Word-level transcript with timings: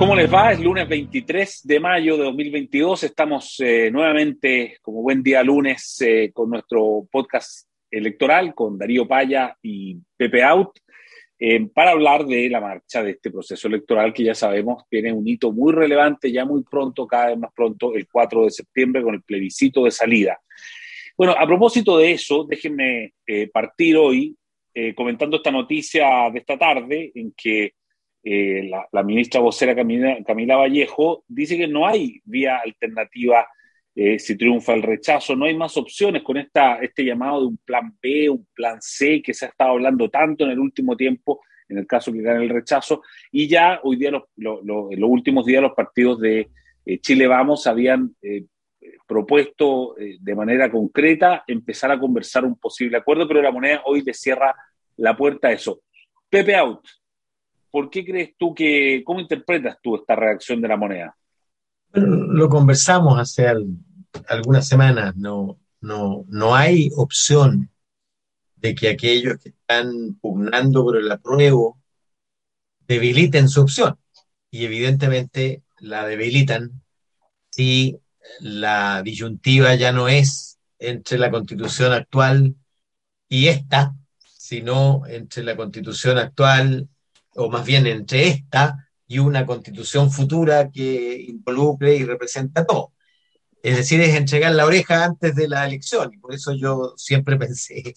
¿Cómo 0.00 0.16
les 0.16 0.32
va? 0.32 0.50
Es 0.50 0.58
lunes 0.58 0.88
23 0.88 1.60
de 1.62 1.78
mayo 1.78 2.16
de 2.16 2.24
2022. 2.24 3.02
Estamos 3.02 3.60
eh, 3.60 3.90
nuevamente, 3.90 4.78
como 4.80 5.02
buen 5.02 5.22
día 5.22 5.42
lunes, 5.42 6.00
eh, 6.00 6.30
con 6.32 6.48
nuestro 6.48 7.06
podcast 7.12 7.68
electoral 7.90 8.54
con 8.54 8.78
Darío 8.78 9.06
Paya 9.06 9.54
y 9.60 9.98
Pepe 10.16 10.42
Out 10.42 10.70
eh, 11.38 11.68
para 11.74 11.90
hablar 11.90 12.24
de 12.24 12.48
la 12.48 12.62
marcha 12.62 13.02
de 13.02 13.10
este 13.10 13.30
proceso 13.30 13.68
electoral 13.68 14.14
que 14.14 14.24
ya 14.24 14.34
sabemos 14.34 14.84
tiene 14.88 15.12
un 15.12 15.28
hito 15.28 15.52
muy 15.52 15.70
relevante, 15.70 16.32
ya 16.32 16.46
muy 16.46 16.62
pronto, 16.62 17.06
cada 17.06 17.26
vez 17.26 17.38
más 17.38 17.52
pronto, 17.54 17.94
el 17.94 18.08
4 18.08 18.46
de 18.46 18.50
septiembre 18.52 19.02
con 19.02 19.14
el 19.14 19.22
plebiscito 19.22 19.84
de 19.84 19.90
salida. 19.90 20.40
Bueno, 21.14 21.34
a 21.38 21.46
propósito 21.46 21.98
de 21.98 22.12
eso, 22.12 22.46
déjenme 22.48 23.12
partir 23.52 23.98
hoy 23.98 24.34
comentando 24.96 25.36
esta 25.36 25.50
noticia 25.50 26.30
de 26.32 26.38
esta 26.38 26.56
tarde 26.56 27.12
en 27.14 27.34
que 27.36 27.74
eh, 28.22 28.70
la, 28.92 29.02
ministra 29.02 29.40
vocera 29.40 29.74
Camila, 29.74 30.56
Vallejo 30.56 31.24
dice 31.26 31.56
que 31.56 31.66
no 31.66 31.86
hay 31.86 32.20
vía 32.24 32.58
alternativa 32.58 33.46
eh, 33.94 34.18
si 34.18 34.36
triunfa 34.36 34.74
el 34.74 34.82
rechazo, 34.82 35.34
no 35.34 35.46
hay 35.46 35.56
más 35.56 35.76
opciones 35.76 36.22
con 36.22 36.36
esta, 36.36 36.76
este 36.76 37.04
llamado 37.04 37.40
de 37.40 37.46
un 37.46 37.56
plan 37.56 37.96
B, 38.00 38.28
un 38.28 38.46
plan 38.54 38.76
C 38.80 39.22
que 39.22 39.34
se 39.34 39.46
ha 39.46 39.48
estado 39.48 39.70
hablando 39.72 40.08
tanto 40.10 40.44
en 40.44 40.50
el 40.50 40.58
último 40.58 40.96
tiempo, 40.96 41.40
en 41.68 41.78
el 41.78 41.86
caso 41.86 42.12
que 42.12 42.20
gane 42.20 42.44
el 42.44 42.50
rechazo, 42.50 43.02
y 43.32 43.48
ya 43.48 43.80
hoy 43.82 43.96
día, 43.96 44.10
los, 44.10 44.24
en 44.36 45.00
los 45.00 45.10
últimos 45.10 45.46
días, 45.46 45.62
los 45.62 45.72
partidos 45.72 46.20
de 46.20 46.48
eh, 46.84 46.98
Chile 47.00 47.26
Vamos 47.26 47.66
habían 47.66 48.14
propuesto 49.06 49.96
de 49.98 50.34
manera 50.34 50.70
concreta 50.70 51.42
empezar 51.46 51.90
a 51.90 51.98
conversar 51.98 52.44
un 52.44 52.56
posible 52.56 52.96
acuerdo, 52.96 53.26
pero 53.26 53.42
la 53.42 53.50
moneda 53.50 53.82
hoy 53.86 54.02
le 54.02 54.14
cierra 54.14 54.54
la 54.96 55.16
puerta 55.16 55.48
a 55.48 55.52
eso. 55.52 55.82
Pepe 56.28 56.54
Out, 56.54 56.86
¿Por 57.70 57.88
qué 57.90 58.04
crees 58.04 58.34
tú 58.36 58.54
que, 58.54 59.02
cómo 59.04 59.20
interpretas 59.20 59.78
tú 59.82 59.96
esta 59.96 60.16
reacción 60.16 60.60
de 60.60 60.68
la 60.68 60.76
moneda? 60.76 61.16
lo 61.92 62.48
conversamos 62.48 63.18
hace 63.18 63.48
algunas 64.28 64.68
semanas, 64.68 65.16
no, 65.16 65.58
no, 65.80 66.24
no 66.28 66.54
hay 66.54 66.88
opción 66.96 67.70
de 68.56 68.74
que 68.74 68.90
aquellos 68.90 69.38
que 69.38 69.50
están 69.50 70.14
pugnando 70.20 70.84
por 70.84 70.96
el 70.96 71.10
apruebo 71.10 71.80
debiliten 72.86 73.48
su 73.48 73.62
opción. 73.62 73.98
Y 74.50 74.64
evidentemente 74.64 75.62
la 75.78 76.06
debilitan 76.06 76.82
si 77.50 77.98
la 78.40 79.02
disyuntiva 79.02 79.74
ya 79.74 79.92
no 79.92 80.08
es 80.08 80.58
entre 80.78 81.18
la 81.18 81.30
constitución 81.30 81.92
actual 81.92 82.54
y 83.28 83.48
esta, 83.48 83.94
sino 84.18 85.02
entre 85.06 85.44
la 85.44 85.56
constitución 85.56 86.18
actual 86.18 86.88
o 87.40 87.50
más 87.50 87.64
bien 87.64 87.86
entre 87.86 88.28
esta 88.28 88.88
y 89.06 89.18
una 89.18 89.46
constitución 89.46 90.10
futura 90.10 90.70
que 90.70 91.20
involucre 91.28 91.96
y 91.96 92.04
representa 92.04 92.64
todo. 92.66 92.92
Es 93.62 93.76
decir, 93.76 94.00
es 94.00 94.14
entregar 94.14 94.52
la 94.54 94.66
oreja 94.66 95.04
antes 95.04 95.34
de 95.34 95.48
la 95.48 95.66
elección. 95.66 96.12
Y 96.14 96.18
por 96.18 96.34
eso 96.34 96.52
yo 96.54 96.94
siempre 96.96 97.36
pensé 97.38 97.94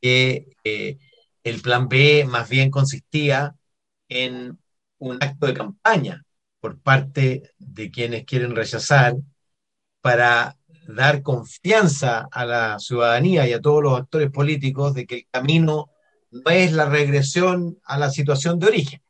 que 0.00 0.46
el 1.44 1.60
plan 1.60 1.88
B 1.88 2.24
más 2.28 2.48
bien 2.48 2.70
consistía 2.70 3.54
en 4.08 4.58
un 4.98 5.18
acto 5.22 5.46
de 5.46 5.54
campaña 5.54 6.24
por 6.60 6.80
parte 6.80 7.52
de 7.58 7.90
quienes 7.90 8.24
quieren 8.24 8.54
rechazar 8.54 9.16
para 10.00 10.56
dar 10.86 11.22
confianza 11.22 12.28
a 12.30 12.44
la 12.44 12.78
ciudadanía 12.78 13.48
y 13.48 13.52
a 13.52 13.60
todos 13.60 13.82
los 13.82 13.98
actores 13.98 14.30
políticos 14.30 14.94
de 14.94 15.06
que 15.06 15.14
el 15.16 15.26
camino 15.30 15.66
no 15.66 15.91
es 16.50 16.72
la 16.72 16.86
regresión 16.86 17.78
a 17.84 17.98
la 17.98 18.10
situación 18.10 18.58
de 18.58 18.66
origen. 18.68 19.02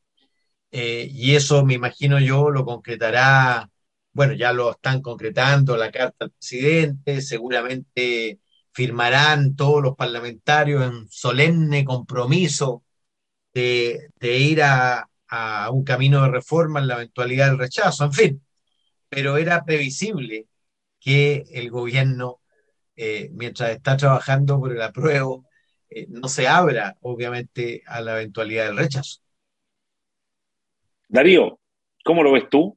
Eh, 0.70 1.08
y 1.10 1.36
eso 1.36 1.64
me 1.64 1.74
imagino 1.74 2.18
yo 2.20 2.50
lo 2.50 2.64
concretará, 2.64 3.70
bueno, 4.12 4.34
ya 4.34 4.52
lo 4.52 4.72
están 4.72 5.02
concretando 5.02 5.76
la 5.76 5.90
carta 5.90 6.26
al 6.26 6.30
presidente, 6.32 7.20
seguramente 7.22 8.40
firmarán 8.72 9.54
todos 9.56 9.82
los 9.82 9.96
parlamentarios 9.96 10.84
en 10.84 11.08
solemne 11.10 11.84
compromiso 11.84 12.84
de, 13.54 14.10
ir 14.20 14.62
a, 14.62 15.08
un 15.72 15.84
camino 15.84 16.22
de 16.22 16.30
reforma 16.30 16.80
en 16.80 16.88
la 16.88 16.94
eventualidad 16.94 17.48
del 17.48 17.58
rechazo, 17.58 18.04
en 18.04 18.12
fin, 18.12 18.46
pero 19.08 19.36
era 19.38 19.64
previsible 19.64 20.48
que 21.00 21.44
el 21.52 21.70
gobierno, 21.70 22.40
eh, 22.96 23.30
mientras 23.32 23.70
está 23.70 23.96
trabajando 23.96 24.58
por 24.60 24.72
el 24.72 24.82
apruebo, 24.82 25.46
eh, 25.94 26.06
no 26.08 26.28
se 26.28 26.48
abra, 26.48 26.96
obviamente, 27.02 27.82
a 27.86 28.00
la 28.00 28.20
eventualidad 28.20 28.66
del 28.66 28.76
rechazo. 28.76 29.20
Darío, 31.08 31.58
¿cómo 32.04 32.22
lo 32.22 32.32
ves 32.32 32.48
tú? 32.48 32.76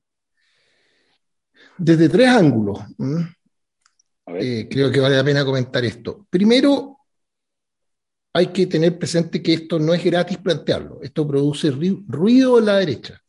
Desde 1.78 2.10
tres 2.10 2.28
ángulos. 2.28 2.80
Eh, 4.28 4.68
creo 4.70 4.92
que 4.92 5.00
vale 5.00 5.16
la 5.16 5.24
pena 5.24 5.46
comentar 5.46 5.84
esto. 5.86 6.26
Primero, 6.30 6.98
hay 8.34 8.48
que 8.48 8.68
tener 8.68 8.98
presente 8.98 9.42
que 9.42 9.54
esto 9.54 9.80
no 9.80 9.94
es 9.94 10.04
gratis 10.04 10.38
plantearlo. 10.38 11.00
Esto 11.02 11.28
produce 11.28 11.72
ruido 11.72 12.60
en 12.60 12.66
la 12.66 12.78
derecha. 12.78 13.22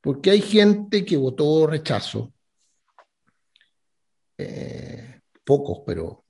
Porque 0.00 0.30
hay 0.30 0.40
gente 0.40 1.04
que 1.04 1.16
votó 1.16 1.66
rechazo. 1.66 2.32
Eh, 4.36 5.20
pocos, 5.44 5.82
pero 5.86 6.24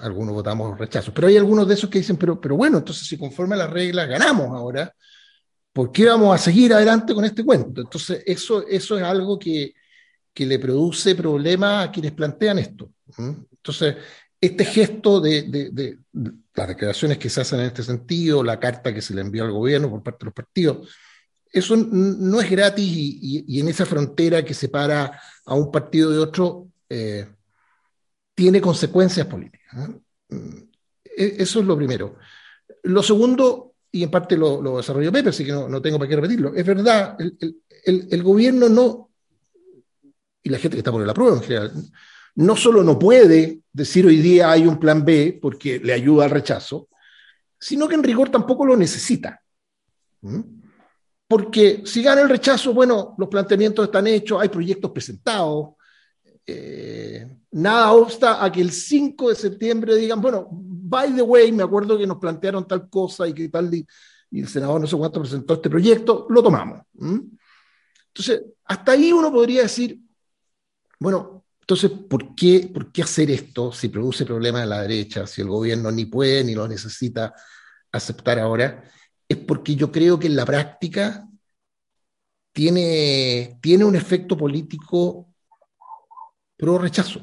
algunos 0.00 0.34
votamos 0.34 0.78
rechazo, 0.78 1.12
pero 1.12 1.28
hay 1.28 1.36
algunos 1.36 1.66
de 1.68 1.74
esos 1.74 1.90
que 1.90 1.98
dicen, 1.98 2.16
pero, 2.16 2.40
pero 2.40 2.56
bueno, 2.56 2.78
entonces 2.78 3.06
si 3.06 3.18
conforme 3.18 3.54
a 3.54 3.58
las 3.58 3.70
reglas 3.70 4.08
ganamos 4.08 4.48
ahora, 4.48 4.94
¿por 5.72 5.92
qué 5.92 6.06
vamos 6.06 6.34
a 6.34 6.38
seguir 6.38 6.72
adelante 6.72 7.14
con 7.14 7.24
este 7.24 7.44
cuento? 7.44 7.80
Entonces 7.80 8.22
eso, 8.26 8.66
eso 8.66 8.98
es 8.98 9.04
algo 9.04 9.38
que, 9.38 9.74
que 10.32 10.46
le 10.46 10.58
produce 10.58 11.14
problemas 11.14 11.88
a 11.88 11.92
quienes 11.92 12.12
plantean 12.12 12.58
esto. 12.58 12.90
Entonces, 13.18 13.96
este 14.40 14.64
gesto 14.64 15.20
de, 15.20 15.42
de, 15.42 15.98
las 16.54 16.68
declaraciones 16.68 17.18
que 17.18 17.28
se 17.28 17.40
hacen 17.40 17.60
en 17.60 17.66
este 17.66 17.82
sentido, 17.82 18.42
la 18.42 18.58
carta 18.58 18.94
que 18.94 19.02
se 19.02 19.14
le 19.14 19.20
envió 19.20 19.44
al 19.44 19.52
gobierno 19.52 19.90
por 19.90 20.02
parte 20.02 20.18
de 20.20 20.26
los 20.26 20.34
partidos, 20.34 20.88
eso 21.52 21.76
no 21.76 22.40
es 22.40 22.48
gratis 22.48 22.86
y, 22.86 23.60
en 23.60 23.68
esa 23.68 23.84
frontera 23.84 24.44
que 24.44 24.54
separa 24.54 25.20
a 25.44 25.54
un 25.54 25.70
partido 25.70 26.10
de 26.10 26.18
otro, 26.18 26.68
eh, 26.88 27.26
tiene 28.40 28.58
consecuencias 28.58 29.26
políticas. 29.26 29.90
E, 31.04 31.36
eso 31.38 31.60
es 31.60 31.66
lo 31.66 31.76
primero. 31.76 32.16
Lo 32.84 33.02
segundo, 33.02 33.74
y 33.92 34.02
en 34.02 34.10
parte 34.10 34.34
lo, 34.34 34.62
lo 34.62 34.78
desarrolló 34.78 35.12
Pepe, 35.12 35.28
así 35.28 35.44
que 35.44 35.52
no, 35.52 35.82
tengo 35.82 35.98
para 35.98 36.08
qué 36.08 36.16
repetirlo, 36.16 36.54
es 36.54 36.64
verdad, 36.64 37.18
el, 37.18 38.22
gobierno 38.22 38.70
no, 38.70 39.10
y 40.42 40.48
la 40.48 40.56
gente 40.56 40.74
que 40.74 40.78
está 40.78 40.90
por 40.90 41.06
la 41.06 41.12
prueba 41.12 41.36
en 41.36 41.42
general, 41.42 41.72
no 42.36 42.56
solo 42.56 42.82
no 42.82 42.98
puede 42.98 43.60
decir 43.70 44.06
hoy 44.06 44.16
día 44.16 44.50
hay 44.50 44.66
un 44.66 44.80
plan 44.80 45.04
B 45.04 45.38
porque 45.42 45.78
le 45.78 45.92
ayuda 45.92 46.24
al 46.24 46.30
rechazo, 46.30 46.88
sino 47.58 47.86
que 47.88 47.96
en 47.96 48.02
rigor 48.02 48.30
tampoco 48.30 48.64
lo 48.64 48.74
necesita. 48.74 49.42
Porque 51.28 51.82
si 51.84 52.02
gana 52.02 52.22
el 52.22 52.30
rechazo, 52.30 52.72
bueno, 52.72 53.14
los 53.18 53.28
planteamientos 53.28 53.84
están 53.84 54.06
hechos, 54.06 54.40
hay 54.40 54.48
proyectos 54.48 54.92
presentados, 54.92 55.74
eh, 56.52 57.38
nada 57.52 57.92
obsta 57.92 58.44
a 58.44 58.50
que 58.50 58.60
el 58.60 58.72
5 58.72 59.28
de 59.28 59.34
septiembre 59.34 59.96
digan, 59.96 60.20
bueno, 60.20 60.48
by 60.50 61.14
the 61.14 61.22
way, 61.22 61.52
me 61.52 61.62
acuerdo 61.62 61.96
que 61.96 62.06
nos 62.06 62.18
plantearon 62.18 62.66
tal 62.66 62.88
cosa 62.88 63.28
y 63.28 63.34
que 63.34 63.48
tal, 63.48 63.72
y, 63.72 63.86
el 64.32 64.48
senador 64.48 64.80
no 64.80 64.86
sé 64.86 64.96
cuánto 64.96 65.20
presentó 65.20 65.54
este 65.54 65.70
proyecto, 65.70 66.26
lo 66.30 66.42
tomamos. 66.42 66.82
Entonces, 66.98 68.42
hasta 68.64 68.92
ahí 68.92 69.12
uno 69.12 69.32
podría 69.32 69.62
decir, 69.62 70.00
bueno, 71.00 71.44
entonces, 71.60 71.90
¿por 71.90 72.34
qué, 72.34 72.70
¿por 72.72 72.90
qué 72.92 73.02
hacer 73.02 73.30
esto 73.30 73.72
si 73.72 73.88
produce 73.88 74.24
problemas 74.24 74.64
en 74.64 74.70
la 74.70 74.82
derecha, 74.82 75.26
si 75.26 75.40
el 75.40 75.48
gobierno 75.48 75.90
ni 75.90 76.04
puede 76.04 76.44
ni 76.44 76.54
lo 76.54 76.66
necesita 76.66 77.34
aceptar 77.92 78.38
ahora? 78.38 78.84
Es 79.28 79.36
porque 79.36 79.76
yo 79.76 79.90
creo 79.90 80.18
que 80.18 80.26
en 80.26 80.36
la 80.36 80.44
práctica 80.44 81.28
tiene, 82.52 83.58
tiene 83.62 83.84
un 83.84 83.96
efecto 83.96 84.36
político 84.36 85.29
pro 86.60 86.78
rechazo 86.78 87.22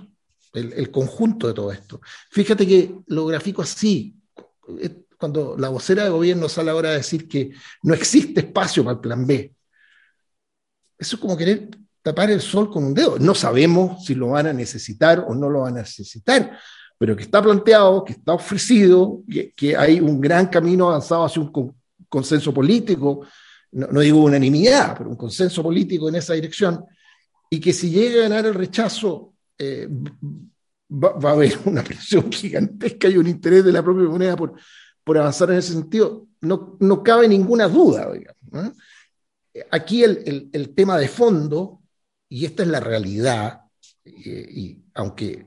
el, 0.54 0.90
conjunto 0.90 1.48
de 1.48 1.54
todo 1.54 1.72
esto. 1.72 2.02
Fíjate 2.32 2.66
que 2.66 2.96
lo 3.08 3.28
grafico 3.28 3.62
así. 3.62 4.16
Cuando 5.18 5.56
la 5.58 5.70
vocera 5.70 6.04
de 6.04 6.10
gobierno 6.10 6.50
sale 6.50 6.72
ahora 6.72 6.90
a 6.90 6.94
decir 6.94 7.28
que 7.28 7.52
no 7.84 7.94
existe 7.94 8.40
espacio 8.42 8.84
para 8.84 8.96
el 8.96 9.00
plan 9.00 9.28
B, 9.28 9.54
eso 10.98 11.16
es 11.16 11.22
como 11.22 11.38
querer 11.38 11.70
tapar 12.02 12.32
el 12.32 12.42
sol 12.42 12.72
con 12.72 12.84
un 12.84 12.94
dedo. 12.94 13.20
No 13.20 13.36
sabemos 13.36 14.04
si 14.04 14.16
lo 14.16 14.30
van 14.30 14.48
a 14.48 14.54
necesitar 14.54 15.24
o 15.28 15.36
no 15.36 15.50
lo 15.50 15.62
van 15.62 15.78
a 15.78 15.82
necesitar, 15.82 16.58
pero 16.98 17.16
que 17.16 17.24
está 17.24 17.42
planteado, 17.42 18.04
que 18.04 18.14
está 18.14 18.34
ofrecido, 18.34 19.22
que, 19.56 19.76
hay 19.78 20.00
un 20.00 20.20
gran 20.20 20.48
camino 20.48 20.90
avanzado 20.90 21.26
hacia 21.26 21.42
un 21.42 21.76
consenso 22.10 22.52
político, 22.54 23.28
no, 23.72 23.88
no, 23.88 24.00
digo 24.00 24.24
unanimidad, 24.24 24.98
pero 24.98 25.10
un 25.10 25.16
consenso 25.16 25.62
político 25.62 26.10
en 26.10 26.16
esa 26.16 26.34
dirección, 26.34 26.84
y 27.50 27.60
que 27.60 27.74
si 27.74 27.90
llega 27.90 28.20
a 28.20 28.30
ganar 28.30 28.46
el 28.46 28.54
rechazo, 28.54 29.34
eh, 29.58 29.88
va, 30.92 31.30
a 31.30 31.34
haber 31.34 31.58
una 31.66 31.84
presión 31.84 32.32
gigantesca 32.32 33.10
y 33.10 33.18
un 33.18 33.28
interés 33.28 33.64
de 33.64 33.72
la 33.72 33.84
propia 33.84 34.08
moneda 34.08 34.36
por, 34.36 34.54
por 35.04 35.18
avanzar 35.18 35.52
en 35.52 35.58
ese 35.58 35.74
sentido. 35.74 36.28
No, 36.42 36.78
no 36.80 37.04
cabe 37.04 37.28
ninguna 37.28 37.68
duda. 37.68 38.12
aquí 39.72 40.04
el, 40.04 40.50
el, 40.52 40.76
tema 40.76 40.98
de 40.98 41.08
fondo, 41.08 41.82
y 42.30 42.46
esta 42.46 42.64
es 42.64 42.70
la 42.70 42.80
realidad, 42.80 43.62
y 44.06 44.78
aunque, 44.94 45.46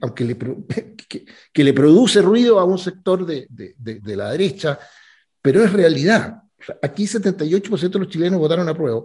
aunque 0.00 0.24
le, 0.24 0.36
que, 1.52 1.64
le 1.64 1.72
produce 1.72 2.22
ruido 2.22 2.58
a 2.60 2.64
un 2.64 2.78
sector 2.78 3.26
de, 3.26 3.46
de, 3.50 3.74
de, 3.76 4.16
la 4.16 4.30
derecha, 4.30 4.78
pero 5.40 5.64
es 5.64 5.72
realidad. 5.72 6.42
Aquí 6.82 7.04
78% 7.04 7.90
de 7.90 7.98
los 7.98 8.08
chilenos 8.08 8.38
votaron 8.38 8.68
a 8.68 8.74
prueba. 8.74 9.04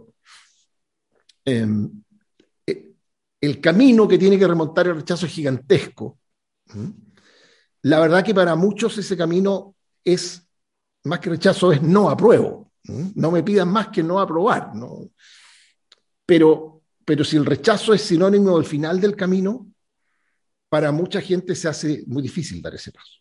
Em, 1.46 2.04
el 3.44 3.60
camino 3.60 4.08
que 4.08 4.18
tiene 4.18 4.40
que 4.40 4.48
remontar 4.48 4.88
el 4.88 4.96
rechazo 4.96 5.26
es 5.26 5.34
gigantesco. 5.34 6.18
La 7.82 8.00
verdad 8.00 8.24
que 8.24 8.34
para 8.34 8.56
muchos 8.56 8.98
ese 8.98 9.18
camino 9.18 9.76
es, 10.02 10.48
más 11.04 11.20
que 11.20 11.32
rechazo, 11.32 11.74
es 11.74 11.82
no 11.82 12.10
apruebo. 12.10 12.72
No 13.16 13.32
me 13.32 13.44
pidan 13.44 13.68
más 13.68 13.90
que 13.90 14.02
no 14.02 14.22
aprobar. 14.22 14.72
Pero, 16.26 16.84
pero 17.04 17.26
si 17.26 17.36
el 17.36 17.46
rechazo 17.46 17.94
es 17.94 18.04
sinónimo 18.04 18.58
del 18.58 18.66
final 18.66 19.02
del 19.02 19.14
camino, 19.14 19.68
para 20.70 20.94
mucha 20.94 21.20
gente 21.20 21.54
se 21.54 21.68
hace 21.68 22.06
muy 22.08 22.24
difícil 22.24 22.62
dar 22.62 22.76
ese 22.76 22.94
paso. 22.94 23.20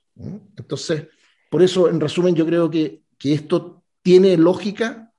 Entonces, 0.56 1.08
por 1.50 1.62
eso, 1.62 1.88
en 1.88 2.00
resumen, 2.00 2.36
yo 2.36 2.46
creo 2.46 2.70
que, 2.70 3.02
que 3.18 3.34
esto 3.34 3.82
tiene 4.02 4.36
lógica 4.36 5.12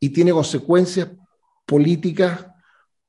y 0.00 0.08
tiene 0.08 0.32
consecuencias 0.32 1.10
políticas 1.66 2.53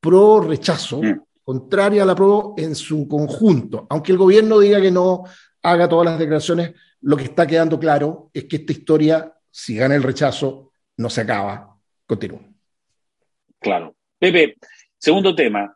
pro 0.06 0.40
rechazo, 0.42 1.02
mm. 1.02 1.22
contraria 1.44 2.04
a 2.04 2.06
la 2.06 2.16
pro 2.16 2.54
en 2.58 2.76
su 2.76 3.08
conjunto. 3.08 3.88
Aunque 3.90 4.12
el 4.12 4.18
gobierno 4.18 4.60
diga 4.60 4.80
que 4.80 4.92
no 4.92 5.24
haga 5.64 5.90
todas 5.90 6.06
las 6.06 6.20
declaraciones, 6.20 6.74
lo 7.02 7.18
que 7.18 7.24
está 7.24 7.48
quedando 7.48 7.80
claro 7.80 8.30
es 8.34 8.46
que 8.46 8.58
esta 8.58 8.72
historia, 8.72 9.34
si 9.50 9.76
gana 9.76 9.96
el 9.96 10.04
rechazo, 10.04 10.72
no 10.98 11.10
se 11.10 11.22
acaba, 11.22 11.76
continúa. 12.06 12.42
Claro. 13.60 13.96
Pepe, 14.20 14.56
segundo 14.98 15.36
tema. 15.36 15.76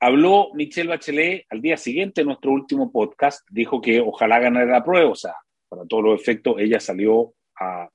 Habló 0.00 0.50
Michelle 0.54 0.88
Bachelet 0.88 1.46
al 1.50 1.60
día 1.60 1.76
siguiente 1.76 2.20
de 2.20 2.26
nuestro 2.26 2.52
último 2.52 2.92
podcast, 2.92 3.44
dijo 3.50 3.80
que 3.80 4.00
ojalá 4.00 4.38
ganara 4.38 4.70
la 4.70 4.84
prueba, 4.84 5.10
o 5.10 5.16
sea, 5.16 5.34
para 5.68 5.84
todos 5.86 6.04
los 6.04 6.20
efectos, 6.20 6.54
ella 6.58 6.78
salió 6.78 7.34
a, 7.58 7.88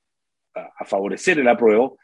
a 0.53 0.85
favorecer 0.85 1.39
el 1.39 1.47
apruebo, 1.47 1.97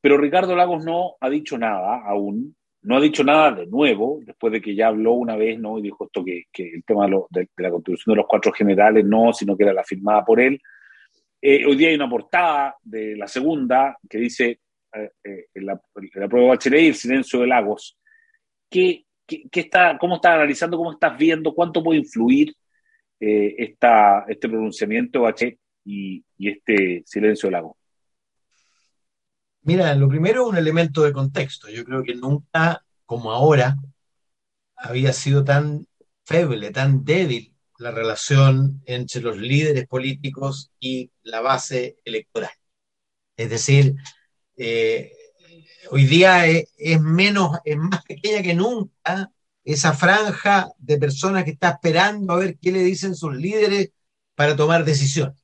pero 0.00 0.18
Ricardo 0.18 0.54
Lagos 0.54 0.84
no 0.84 1.16
ha 1.20 1.30
dicho 1.30 1.56
nada 1.56 2.02
aún 2.06 2.54
no 2.82 2.96
ha 2.96 3.00
dicho 3.00 3.22
nada 3.22 3.52
de 3.52 3.66
nuevo, 3.66 4.20
después 4.24 4.52
de 4.52 4.60
que 4.60 4.74
ya 4.74 4.88
habló 4.88 5.12
una 5.12 5.36
vez, 5.36 5.58
¿no? 5.58 5.78
Y 5.78 5.82
dijo 5.82 6.06
esto 6.06 6.24
que, 6.24 6.46
el 6.56 6.84
tema 6.84 7.06
de, 7.30 7.48
la 7.56 7.70
contribución 7.70 8.14
de 8.14 8.16
los 8.16 8.26
cuatro 8.28 8.52
generales 8.52 9.04
no, 9.04 9.32
sino 9.32 9.56
que 9.56 9.64
era 9.64 9.72
la 9.72 9.84
firmada 9.84 10.24
por 10.24 10.40
él. 10.40 10.60
Eh, 11.40 11.64
hoy 11.64 11.76
día 11.76 11.88
hay 11.88 11.94
una 11.94 12.08
portada 12.08 12.76
de 12.82 13.16
la 13.16 13.28
segunda 13.28 13.96
que 14.08 14.18
dice 14.18 14.60
eh, 14.94 15.10
eh 15.24 15.46
la, 15.54 15.80
prueba 16.28 16.48
Bachelet 16.48 16.82
y 16.82 16.88
el 16.88 16.94
silencio 16.94 17.40
de 17.40 17.46
Lagos. 17.46 17.98
¿Qué, 18.68 19.04
está, 19.26 19.96
¿Cómo 19.98 20.16
estás 20.16 20.34
analizando, 20.34 20.76
cómo 20.76 20.92
estás 20.92 21.16
viendo, 21.16 21.54
cuánto 21.54 21.82
puede 21.82 22.00
influir 22.00 22.52
esta, 23.20 24.24
este 24.26 24.48
pronunciamiento 24.48 25.20
de 25.20 25.24
Bachelet 25.24 25.58
y, 25.84 26.24
y 26.36 26.48
este 26.48 27.02
silencio 27.06 27.48
de 27.48 27.52
Lagos? 27.52 27.81
Mira, 29.64 29.94
lo 29.94 30.08
primero, 30.08 30.46
un 30.48 30.56
elemento 30.56 31.02
de 31.02 31.12
contexto. 31.12 31.68
Yo 31.68 31.84
creo 31.84 32.02
que 32.02 32.14
nunca, 32.14 32.84
como 33.06 33.30
ahora, 33.32 33.76
había 34.76 35.12
sido 35.12 35.44
tan 35.44 35.86
feble, 36.24 36.70
tan 36.72 37.04
débil 37.04 37.54
la 37.78 37.90
relación 37.90 38.82
entre 38.86 39.20
los 39.22 39.36
líderes 39.38 39.86
políticos 39.88 40.72
y 40.80 41.10
la 41.22 41.40
base 41.40 41.96
electoral. 42.04 42.50
Es 43.36 43.50
decir, 43.50 43.94
eh, 44.56 45.12
hoy 45.90 46.06
día 46.06 46.46
es, 46.46 47.00
menos, 47.00 47.58
es 47.64 47.76
más 47.76 48.04
pequeña 48.04 48.42
que 48.42 48.54
nunca 48.54 49.32
esa 49.64 49.92
franja 49.94 50.70
de 50.78 50.98
personas 50.98 51.44
que 51.44 51.52
está 51.52 51.70
esperando 51.70 52.32
a 52.32 52.38
ver 52.38 52.58
qué 52.58 52.72
le 52.72 52.80
dicen 52.80 53.14
sus 53.14 53.34
líderes 53.34 53.90
para 54.34 54.56
tomar 54.56 54.84
decisiones 54.84 55.41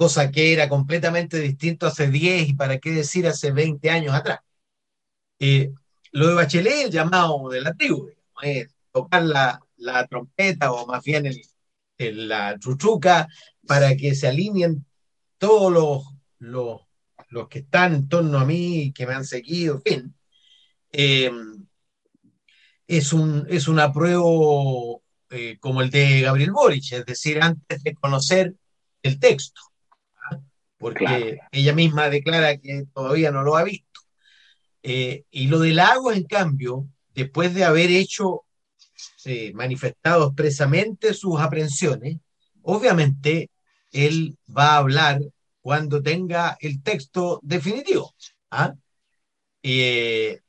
cosa 0.00 0.30
que 0.30 0.54
era 0.54 0.66
completamente 0.66 1.38
distinto 1.38 1.86
hace 1.86 2.08
10 2.10 2.48
y 2.48 2.54
para 2.54 2.78
qué 2.78 2.90
decir 2.90 3.26
hace 3.26 3.52
20 3.52 3.90
años 3.90 4.14
atrás. 4.14 4.40
Eh, 5.38 5.74
lo 6.12 6.28
de 6.28 6.34
Bachelet, 6.36 6.86
el 6.86 6.90
llamado 6.90 7.50
de 7.50 7.60
la 7.60 7.74
tribu, 7.74 8.08
es 8.40 8.74
tocar 8.92 9.24
la, 9.24 10.06
trompeta 10.08 10.72
o 10.72 10.86
más 10.86 11.04
bien 11.04 11.30
la 11.98 12.58
chuchuca 12.58 13.28
para 13.66 13.94
que 13.94 14.14
se 14.14 14.28
alineen 14.28 14.86
todos 15.36 15.70
los, 15.70 16.04
los, 16.38 16.80
los, 17.28 17.48
que 17.48 17.58
están 17.58 17.94
en 17.94 18.08
torno 18.08 18.38
a 18.38 18.46
mí, 18.46 18.94
que 18.94 19.06
me 19.06 19.12
han 19.12 19.26
seguido, 19.26 19.74
en 19.74 19.82
fin. 19.82 20.14
Eh, 20.92 21.30
es, 22.86 23.12
un, 23.12 23.46
es 23.50 23.68
un 23.68 23.80
apruebo 23.80 25.02
eh, 25.28 25.58
como 25.60 25.82
el 25.82 25.90
de 25.90 26.22
Gabriel 26.22 26.52
Boric, 26.52 26.90
es 26.92 27.04
decir, 27.04 27.42
antes 27.42 27.82
de 27.82 27.94
conocer 27.94 28.54
el 29.02 29.20
texto 29.20 29.69
porque 30.80 31.38
ella 31.52 31.74
misma 31.74 32.08
declara 32.08 32.56
que 32.56 32.86
todavía 32.94 33.30
no 33.30 33.42
lo 33.42 33.56
ha 33.56 33.64
visto. 33.64 34.00
Eh, 34.82 35.24
y 35.30 35.46
lo 35.48 35.60
de 35.60 35.74
Lagos, 35.74 36.16
en 36.16 36.24
cambio, 36.24 36.88
después 37.14 37.52
de 37.54 37.64
haber 37.64 37.90
hecho, 37.90 38.46
eh, 39.26 39.52
manifestado 39.52 40.28
expresamente 40.28 41.12
sus 41.12 41.38
aprensiones, 41.38 42.16
obviamente 42.62 43.50
él 43.92 44.38
va 44.48 44.72
a 44.72 44.78
hablar 44.78 45.20
cuando 45.60 46.02
tenga 46.02 46.56
el 46.60 46.82
texto 46.82 47.40
definitivo. 47.42 48.14
¿ah? 48.50 48.74
Eh, 49.62 50.40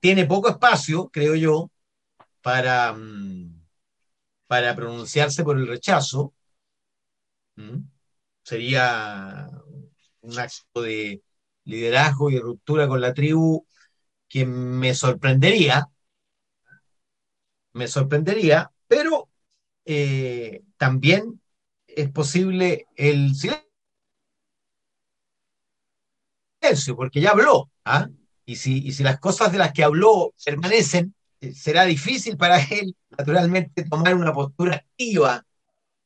tiene 0.00 0.24
poco 0.24 0.48
espacio, 0.48 1.10
creo 1.10 1.34
yo, 1.34 1.70
para, 2.40 2.94
mm, 2.94 3.66
para 4.46 4.74
pronunciarse 4.74 5.44
por 5.44 5.58
el 5.58 5.66
rechazo 5.66 6.32
sería 8.48 9.50
un 10.22 10.38
acto 10.38 10.80
de 10.82 11.22
liderazgo 11.64 12.30
y 12.30 12.38
ruptura 12.38 12.88
con 12.88 13.00
la 13.00 13.12
tribu 13.12 13.66
que 14.26 14.46
me 14.46 14.94
sorprendería, 14.94 15.88
me 17.74 17.88
sorprendería, 17.88 18.70
pero 18.86 19.28
eh, 19.84 20.62
también 20.78 21.42
es 21.86 22.10
posible 22.10 22.86
el 22.96 23.34
silencio, 23.34 23.66
porque 26.96 27.20
ya 27.20 27.32
habló, 27.32 27.70
¿ah? 27.84 28.08
y, 28.46 28.56
si, 28.56 28.78
y 28.78 28.92
si 28.92 29.02
las 29.02 29.20
cosas 29.20 29.52
de 29.52 29.58
las 29.58 29.72
que 29.72 29.84
habló 29.84 30.32
permanecen, 30.42 31.14
eh, 31.40 31.52
será 31.52 31.84
difícil 31.84 32.38
para 32.38 32.62
él, 32.62 32.96
naturalmente, 33.10 33.84
tomar 33.84 34.14
una 34.14 34.32
postura 34.32 34.76
activa 34.76 35.44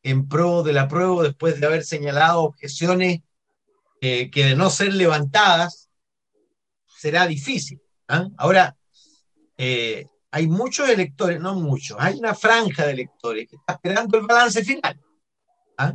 en 0.03 0.29
pro 0.29 0.63
de 0.63 0.73
la 0.73 0.89
prueba 0.89 1.23
después 1.23 1.61
de 1.61 1.67
haber 1.67 1.85
señalado 1.85 2.43
objeciones 2.43 3.21
eh, 4.01 4.31
que 4.31 4.45
de 4.47 4.57
no 4.57 4.69
ser 4.69 4.95
levantadas 4.95 5.89
será 6.87 7.27
difícil. 7.27 7.81
¿ah? 8.09 8.29
Ahora, 8.37 8.77
eh, 9.57 10.07
hay 10.31 10.49
muchos 10.49 10.89
electores, 10.89 11.41
no 11.41 11.55
muchos, 11.55 11.97
hay 12.01 12.19
una 12.19 12.35
franja 12.35 12.87
de 12.87 12.93
electores 12.93 13.49
que 13.49 13.57
está 13.57 13.75
esperando 13.75 14.19
el 14.19 14.27
balance 14.27 14.65
final. 14.65 15.01
¿ah? 15.79 15.95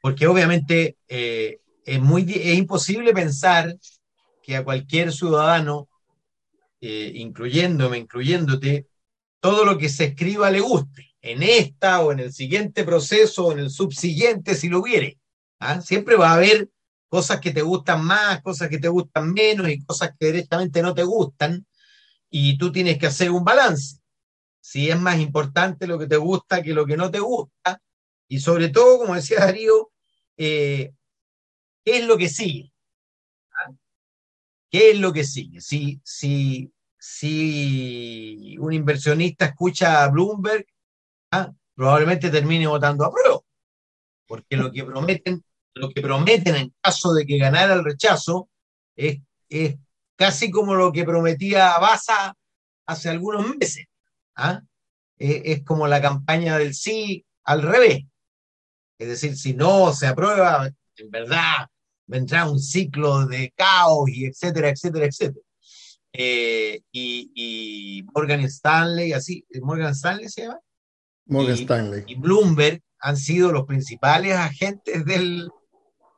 Porque 0.00 0.26
obviamente 0.26 0.96
eh, 1.06 1.60
es, 1.84 2.00
muy, 2.00 2.22
es 2.22 2.58
imposible 2.58 3.12
pensar 3.12 3.76
que 4.42 4.56
a 4.56 4.64
cualquier 4.64 5.12
ciudadano, 5.12 5.88
incluyéndome, 6.80 7.98
incluyéndote, 7.98 8.86
todo 9.40 9.64
lo 9.64 9.76
que 9.76 9.88
se 9.88 10.04
escriba 10.04 10.50
le 10.50 10.60
guste 10.60 11.07
en 11.22 11.42
esta 11.42 12.00
o 12.02 12.12
en 12.12 12.20
el 12.20 12.32
siguiente 12.32 12.84
proceso 12.84 13.46
o 13.46 13.52
en 13.52 13.60
el 13.60 13.70
subsiguiente 13.70 14.54
si 14.54 14.68
lo 14.68 14.80
hubiere. 14.80 15.18
¿ah? 15.58 15.80
Siempre 15.80 16.16
va 16.16 16.30
a 16.30 16.34
haber 16.34 16.70
cosas 17.08 17.40
que 17.40 17.52
te 17.52 17.62
gustan 17.62 18.04
más, 18.04 18.42
cosas 18.42 18.68
que 18.68 18.78
te 18.78 18.88
gustan 18.88 19.32
menos 19.32 19.68
y 19.68 19.84
cosas 19.84 20.12
que 20.18 20.26
directamente 20.26 20.82
no 20.82 20.94
te 20.94 21.02
gustan 21.02 21.66
y 22.30 22.58
tú 22.58 22.70
tienes 22.70 22.98
que 22.98 23.06
hacer 23.06 23.30
un 23.30 23.44
balance. 23.44 23.98
Si 24.60 24.90
es 24.90 25.00
más 25.00 25.18
importante 25.18 25.86
lo 25.86 25.98
que 25.98 26.06
te 26.06 26.16
gusta 26.16 26.62
que 26.62 26.74
lo 26.74 26.86
que 26.86 26.96
no 26.96 27.10
te 27.10 27.20
gusta 27.20 27.80
y 28.28 28.40
sobre 28.40 28.68
todo, 28.68 28.98
como 28.98 29.14
decía 29.14 29.40
Darío, 29.40 29.90
eh, 30.36 30.92
¿qué 31.84 31.98
es 31.98 32.06
lo 32.06 32.18
que 32.18 32.28
sigue? 32.28 32.72
¿Ah? 33.52 33.72
¿Qué 34.70 34.90
es 34.90 34.98
lo 34.98 35.12
que 35.12 35.24
sigue? 35.24 35.62
Si, 35.62 35.98
si, 36.04 36.70
si 36.98 38.56
un 38.58 38.74
inversionista 38.74 39.46
escucha 39.46 40.04
a 40.04 40.08
Bloomberg 40.08 40.66
¿ah? 41.30 41.52
probablemente 41.74 42.30
termine 42.30 42.66
votando 42.66 43.04
a 43.04 43.12
prueba, 43.12 43.40
porque 44.26 44.56
lo 44.56 44.72
que 44.72 44.84
prometen, 44.84 45.44
lo 45.74 45.90
que 45.90 46.02
prometen 46.02 46.56
en 46.56 46.74
caso 46.80 47.12
de 47.14 47.24
que 47.24 47.38
ganara 47.38 47.74
el 47.74 47.84
rechazo 47.84 48.48
es, 48.96 49.20
es 49.48 49.76
casi 50.16 50.50
como 50.50 50.74
lo 50.74 50.92
que 50.92 51.04
prometía 51.04 51.78
Baza 51.78 52.34
hace 52.86 53.08
algunos 53.08 53.56
meses. 53.56 53.86
¿ah? 54.34 54.60
Es, 55.16 55.64
como 55.64 55.86
la 55.86 56.00
campaña 56.00 56.58
del 56.58 56.74
sí 56.74 57.24
al 57.44 57.62
revés. 57.62 58.04
Es 58.98 59.08
decir, 59.08 59.36
si 59.36 59.54
no 59.54 59.92
se 59.92 60.06
aprueba, 60.06 60.68
en 60.96 61.10
verdad 61.10 61.68
vendrá 62.06 62.48
un 62.50 62.58
ciclo 62.58 63.26
de 63.26 63.52
caos 63.54 64.08
y 64.08 64.26
etcétera, 64.26 64.70
etcétera, 64.70 65.06
etcétera. 65.06 65.44
Eh, 66.12 66.80
y, 66.90 68.04
Morgan 68.14 68.40
Stanley, 68.40 69.12
así, 69.12 69.46
¿Morgan 69.60 69.92
Stanley 69.92 70.28
se 70.28 70.42
llama? 70.42 70.58
Morgan 71.28 71.54
Stanley. 71.54 72.04
Y 72.06 72.16
Bloomberg 72.16 72.80
han 73.00 73.16
sido 73.16 73.52
los 73.52 73.64
principales 73.64 74.34
agentes 74.34 75.04
del, 75.04 75.48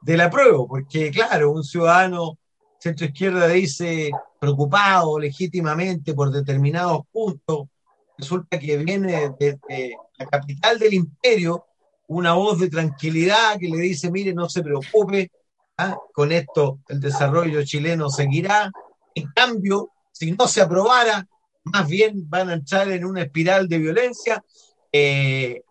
del 0.03 0.21
apruebo, 0.21 0.67
porque 0.67 1.11
claro, 1.11 1.53
un 1.53 1.63
ciudadano 1.63 2.39
centro 2.79 3.07
izquierda 3.07 3.47
dice 3.49 4.11
preocupado 4.41 5.19
legítimamente 5.19 6.15
por 6.15 6.31
determinados 6.31 7.03
puntos, 7.13 7.69
resulta 8.17 8.59
que 8.59 8.79
viene 8.79 9.35
desde 9.39 9.97
la 10.19 10.27
capital 10.27 10.79
del 10.79 10.95
imperio 10.95 11.67
una 12.09 12.33
voz 12.33 12.59
de 12.59 12.69
tranquilidad 12.69 13.59
que 13.59 13.69
le 13.69 13.79
dice, 13.79 14.11
mire, 14.11 14.35
no 14.35 14.49
se 14.49 14.63
preocupe, 14.63 15.31
¿ah? 15.77 15.97
con 16.13 16.33
esto 16.33 16.81
el 16.89 17.01
desarrollo 17.01 17.63
chileno 17.65 18.09
seguirá. 18.09 18.71
En 19.15 19.27
cambio, 19.33 19.91
si 20.11 20.33
no 20.33 20.49
se 20.49 20.61
aprobara, 20.61 21.27
más 21.65 21.87
bien 21.87 22.29
van 22.29 22.49
a 22.49 22.55
entrar 22.55 22.91
en 22.91 23.05
una 23.05 23.23
espiral 23.23 23.69
de 23.69 23.79
violencia. 23.79 24.43
Eh, 24.93 25.63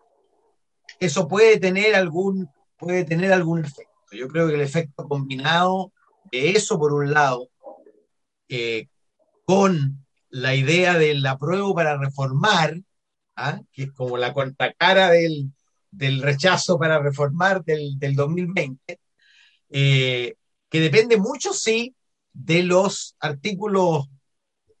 eso 0.98 1.28
puede 1.28 1.58
tener 1.58 1.94
algún, 1.94 2.48
puede 2.78 3.04
tener 3.04 3.32
algún 3.32 3.64
efecto. 3.64 3.90
Yo 4.12 4.28
creo 4.28 4.48
que 4.48 4.54
el 4.54 4.60
efecto 4.60 5.08
combinado 5.08 5.92
de 6.30 6.50
eso, 6.50 6.78
por 6.78 6.92
un 6.92 7.12
lado, 7.12 7.48
eh, 8.48 8.88
con 9.44 10.04
la 10.30 10.54
idea 10.54 10.98
del 10.98 11.24
apruebo 11.26 11.74
para 11.74 11.96
reformar, 11.96 12.80
¿ah? 13.36 13.60
que 13.72 13.84
es 13.84 13.92
como 13.92 14.16
la 14.16 14.32
contracara 14.32 15.10
del, 15.10 15.52
del 15.90 16.22
rechazo 16.22 16.78
para 16.78 16.98
reformar 17.00 17.64
del, 17.64 17.98
del 17.98 18.14
2020, 18.14 19.00
eh, 19.70 20.34
que 20.68 20.80
depende 20.80 21.16
mucho, 21.16 21.52
sí, 21.52 21.94
de 22.32 22.62
los 22.62 23.16
artículos, 23.20 24.08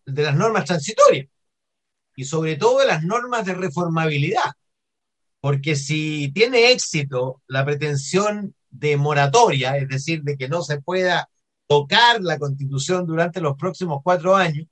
de 0.06 0.22
las 0.22 0.36
normas 0.36 0.64
transitorias 0.64 1.28
y 2.20 2.24
sobre 2.24 2.56
todo 2.56 2.80
de 2.80 2.86
las 2.86 3.02
normas 3.02 3.46
de 3.46 3.54
reformabilidad. 3.54 4.52
Porque 5.40 5.74
si 5.74 6.30
tiene 6.34 6.70
éxito 6.70 7.40
la 7.46 7.64
pretensión 7.64 8.54
de 8.68 8.98
moratoria, 8.98 9.78
es 9.78 9.88
decir, 9.88 10.22
de 10.22 10.36
que 10.36 10.46
no 10.46 10.60
se 10.60 10.82
pueda 10.82 11.30
tocar 11.66 12.20
la 12.20 12.38
constitución 12.38 13.06
durante 13.06 13.40
los 13.40 13.56
próximos 13.56 14.02
cuatro 14.04 14.36
años, 14.36 14.66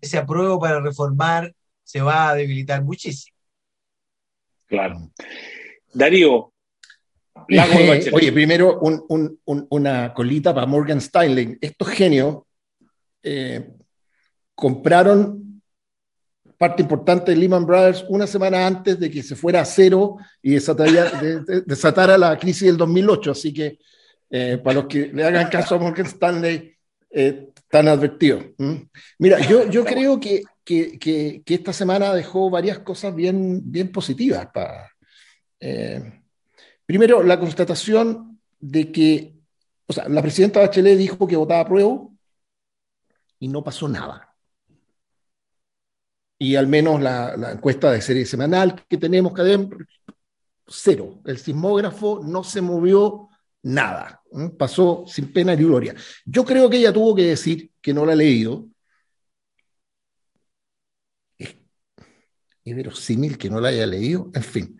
ese 0.00 0.16
apruebo 0.16 0.58
para 0.58 0.80
reformar 0.80 1.54
se 1.84 2.00
va 2.00 2.30
a 2.30 2.34
debilitar 2.34 2.82
muchísimo. 2.82 3.36
Claro. 4.64 5.10
Darío. 5.92 6.50
oye, 8.14 8.32
primero 8.32 8.80
una 9.66 10.14
colita 10.14 10.54
para 10.54 10.66
Morgan 10.66 10.96
Stanley. 10.96 11.58
Estos 11.60 11.88
genios 11.88 12.38
eh, 13.22 13.70
compraron 14.54 15.45
parte 16.58 16.82
importante 16.82 17.32
de 17.32 17.36
Lehman 17.36 17.66
Brothers 17.66 18.04
una 18.08 18.26
semana 18.26 18.66
antes 18.66 18.98
de 18.98 19.10
que 19.10 19.22
se 19.22 19.36
fuera 19.36 19.60
a 19.60 19.64
cero 19.64 20.16
y 20.42 20.52
desatara, 20.52 22.18
la 22.18 22.38
crisis 22.38 22.68
del 22.68 22.76
2008. 22.76 23.30
Así 23.30 23.52
que 23.52 23.78
eh, 24.30 24.58
para 24.62 24.80
los 24.80 24.86
que 24.86 25.08
le 25.12 25.24
hagan 25.24 25.48
caso 25.48 25.74
a 25.74 25.78
Morgan 25.78 26.06
Stanley, 26.06 26.74
eh, 27.10 27.48
están 27.54 27.88
advertidos. 27.88 28.44
Mira, 29.18 29.40
yo, 29.48 29.68
yo 29.68 29.84
creo 29.84 30.20
que, 30.20 30.42
que, 30.64 30.98
que, 30.98 31.42
esta 31.46 31.72
semana 31.72 32.14
dejó 32.14 32.50
varias 32.50 32.78
cosas 32.80 33.14
bien, 33.14 33.60
bien 33.64 33.90
positivas 33.90 34.48
para 34.52 34.88
eh, 35.60 36.22
primero, 36.84 37.22
la 37.22 37.38
constatación 37.38 38.40
de 38.60 38.92
que, 38.92 39.34
o 39.86 39.92
sea, 39.92 40.08
la 40.08 40.22
presidenta 40.22 40.60
Bachelet 40.60 40.98
dijo 40.98 41.26
que 41.26 41.36
votaba 41.36 41.60
a 41.60 41.66
prueba 41.66 42.08
y 43.38 43.48
no 43.48 43.62
pasó 43.62 43.88
nada. 43.88 44.25
Y 46.38 46.56
al 46.56 46.66
menos 46.66 47.00
la, 47.00 47.52
encuesta 47.52 47.90
de 47.90 48.02
serie 48.02 48.26
semanal 48.26 48.84
que 48.88 48.98
tenemos, 48.98 49.32
cadem, 49.32 49.70
cero. 50.66 51.20
El 51.24 51.38
sismógrafo 51.38 52.20
no 52.22 52.44
se 52.44 52.60
movió 52.60 53.28
nada. 53.62 54.22
Pasó 54.58 55.04
sin 55.06 55.32
pena 55.32 55.54
ni 55.54 55.64
gloria. 55.64 55.94
Yo 56.24 56.44
creo 56.44 56.68
que 56.68 56.78
ella 56.78 56.92
tuvo 56.92 57.14
que 57.14 57.22
decir 57.22 57.70
que 57.80 57.94
no 57.94 58.04
la 58.04 58.12
ha 58.12 58.16
leído. 58.16 58.66
Es, 61.38 61.54
verosímil 62.64 63.38
que 63.38 63.48
no 63.48 63.60
la 63.60 63.68
haya 63.68 63.86
leído. 63.86 64.30
En 64.34 64.42
fin 64.42 64.76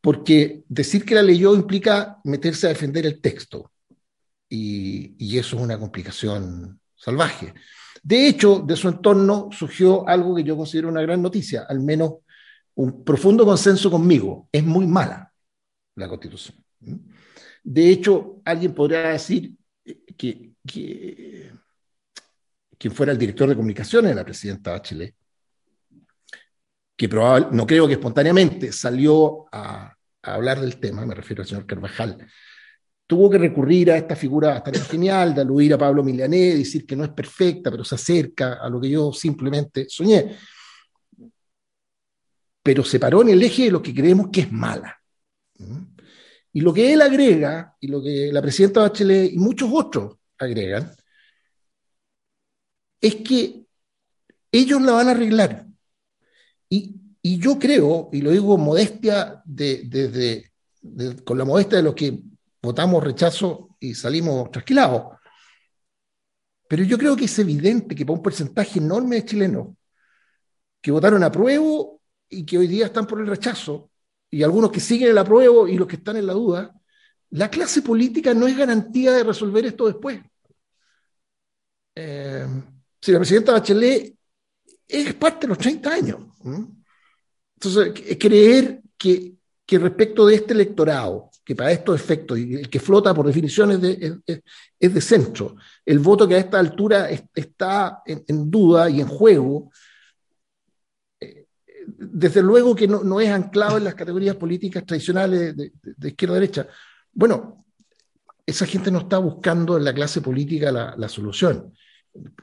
porque 0.00 0.62
decir 0.68 1.04
que 1.04 1.14
la 1.14 1.22
leyó 1.22 1.54
implica 1.54 2.18
meterse 2.24 2.66
a 2.66 2.70
defender 2.70 3.04
el 3.06 3.20
texto, 3.20 3.72
y, 4.48 5.36
eso 5.36 5.56
es 5.56 5.62
una 5.62 5.78
complicación 5.78 6.80
salvaje. 6.96 7.52
De 8.08 8.26
hecho, 8.26 8.60
de 8.60 8.74
su 8.74 8.88
entorno 8.88 9.50
surgió 9.52 10.08
algo 10.08 10.34
que 10.34 10.42
yo 10.42 10.56
considero 10.56 10.88
una 10.88 11.02
gran 11.02 11.20
noticia, 11.20 11.66
al 11.68 11.80
menos 11.80 12.14
un 12.76 13.04
profundo 13.04 13.44
consenso 13.44 13.90
conmigo. 13.90 14.48
Es 14.50 14.64
muy 14.64 14.86
mala 14.86 15.30
la 15.94 16.08
constitución. 16.08 16.56
De 17.62 17.90
hecho, 17.90 18.40
alguien 18.46 18.74
podría 18.74 19.10
decir 19.10 19.52
que, 20.16 20.52
quien 22.78 22.94
fuera 22.94 23.12
el 23.12 23.18
director 23.18 23.46
de 23.46 23.56
comunicaciones 23.56 24.08
de 24.08 24.14
la 24.14 24.24
presidenta 24.24 24.70
Bachelet, 24.70 25.14
que 26.96 27.08
probablemente, 27.10 27.56
no 27.58 27.66
creo 27.66 27.86
que 27.86 27.92
espontáneamente 27.92 28.72
salió 28.72 29.44
a, 29.52 29.94
hablar 30.22 30.62
del 30.62 30.80
tema, 30.80 31.04
me 31.04 31.14
refiero 31.14 31.42
al 31.42 31.48
señor 31.48 31.66
Carvajal, 31.66 32.26
tuvo 33.08 33.28
que 33.28 33.38
recurrir 33.38 33.90
a 33.90 33.96
esta 33.96 34.14
figura 34.14 34.50
bastante 34.50 34.78
genial 34.90 35.34
de 35.34 35.40
aludir 35.40 35.74
a 35.74 35.78
Pablo 35.78 36.04
Milané, 36.04 36.54
decir 36.54 36.86
que 36.86 36.94
no 36.94 37.02
es 37.02 37.10
perfecta, 37.10 37.70
pero 37.70 37.82
se 37.82 37.96
acerca 37.96 38.54
a 38.54 38.68
lo 38.68 38.80
que 38.80 38.90
yo 38.90 39.12
simplemente 39.12 39.86
soñé. 39.88 40.36
Pero 42.62 42.84
se 42.84 43.00
paró 43.00 43.22
en 43.22 43.30
el 43.30 43.42
eje 43.42 43.64
de 43.64 43.70
lo 43.72 43.82
que 43.82 43.92
creemos 43.92 44.28
que 44.30 44.42
es 44.42 44.52
mala. 44.52 44.96
Y 46.52 46.60
lo 46.60 46.72
que 46.72 46.92
él 46.92 47.02
agrega, 47.02 47.74
y 47.80 47.88
lo 47.88 48.00
que 48.00 48.30
la 48.32 48.42
presidenta 48.42 48.80
Bachelet 48.80 49.32
y 49.32 49.38
muchos 49.38 49.68
otros 49.72 50.16
agregan, 50.38 50.94
es 53.00 53.16
que 53.16 53.64
ellos 54.52 54.82
la 54.82 54.92
van 54.92 55.08
a 55.08 55.10
arreglar. 55.12 55.66
Y 56.68 56.94
y 57.22 57.38
yo 57.38 57.58
creo, 57.58 58.08
y 58.12 58.22
lo 58.22 58.30
digo 58.30 58.56
modestia, 58.56 59.42
de, 59.44 60.50
con 61.24 61.36
la 61.36 61.44
modestia 61.44 61.76
de 61.78 61.84
los 61.84 61.94
que 61.94 62.18
votamos 62.62 63.04
rechazo 63.04 63.76
y 63.80 63.94
salimos 63.94 64.50
trasquilados, 64.50 65.18
pero 66.68 66.84
yo 66.84 66.98
creo 66.98 67.16
que 67.16 67.24
es 67.24 67.38
evidente 67.38 67.94
que 67.94 68.04
para 68.04 68.16
un 68.16 68.22
porcentaje 68.22 68.78
enorme 68.78 69.16
de 69.16 69.24
chilenos 69.24 69.68
que 70.80 70.90
votaron 70.90 71.22
a 71.24 71.32
prueba 71.32 71.64
y 72.28 72.44
que 72.44 72.58
hoy 72.58 72.66
día 72.66 72.86
están 72.86 73.06
por 73.06 73.20
el 73.20 73.26
rechazo, 73.26 73.90
y 74.30 74.42
algunos 74.42 74.70
que 74.70 74.80
siguen 74.80 75.10
el 75.10 75.18
apruebo 75.18 75.66
y 75.66 75.78
los 75.78 75.88
que 75.88 75.96
están 75.96 76.16
en 76.16 76.26
la 76.26 76.34
duda, 76.34 76.74
la 77.30 77.50
clase 77.50 77.82
política 77.82 78.34
no 78.34 78.46
es 78.46 78.56
garantía 78.56 79.12
de 79.12 79.24
resolver 79.24 79.64
esto 79.64 79.86
después. 79.86 80.20
Eh, 81.94 82.46
si 83.00 83.12
la 83.12 83.18
presidenta 83.18 83.52
Bachelet 83.52 84.14
es 84.86 85.14
parte 85.14 85.46
de 85.46 85.48
los 85.48 85.58
30 85.58 85.90
años. 85.90 86.20
Entonces, 87.54 88.18
creer 88.18 88.82
que, 88.96 89.34
que 89.66 89.78
respecto 89.78 90.26
de 90.26 90.36
este 90.36 90.54
electorado, 90.54 91.27
que 91.48 91.56
para 91.56 91.72
estos 91.72 91.98
efectos, 91.98 92.36
el 92.36 92.68
que 92.68 92.78
flota 92.78 93.14
por 93.14 93.26
definición 93.26 93.70
es 93.70 93.80
de, 93.80 95.00
centro, 95.00 95.56
el 95.82 95.98
voto 95.98 96.28
que 96.28 96.34
a 96.34 96.38
esta 96.40 96.58
altura 96.58 97.08
está 97.08 98.02
en, 98.04 98.50
duda 98.50 98.90
y 98.90 99.00
en 99.00 99.08
juego, 99.08 99.72
eh, 101.18 101.46
desde 101.86 102.42
luego 102.42 102.76
que 102.76 102.86
no, 102.86 103.02
no, 103.02 103.18
es 103.18 103.30
anclado 103.30 103.78
en 103.78 103.84
las 103.84 103.94
categorías 103.94 104.36
políticas 104.36 104.84
tradicionales 104.84 105.56
de, 105.56 105.72
de 105.82 106.08
izquierda-derecha. 106.08 106.66
Bueno, 107.14 107.64
esa 108.44 108.66
gente 108.66 108.90
no 108.90 108.98
está 108.98 109.16
buscando 109.16 109.78
en 109.78 109.84
la 109.84 109.94
clase 109.94 110.20
política 110.20 110.70
la 110.70 111.08
solución, 111.08 111.72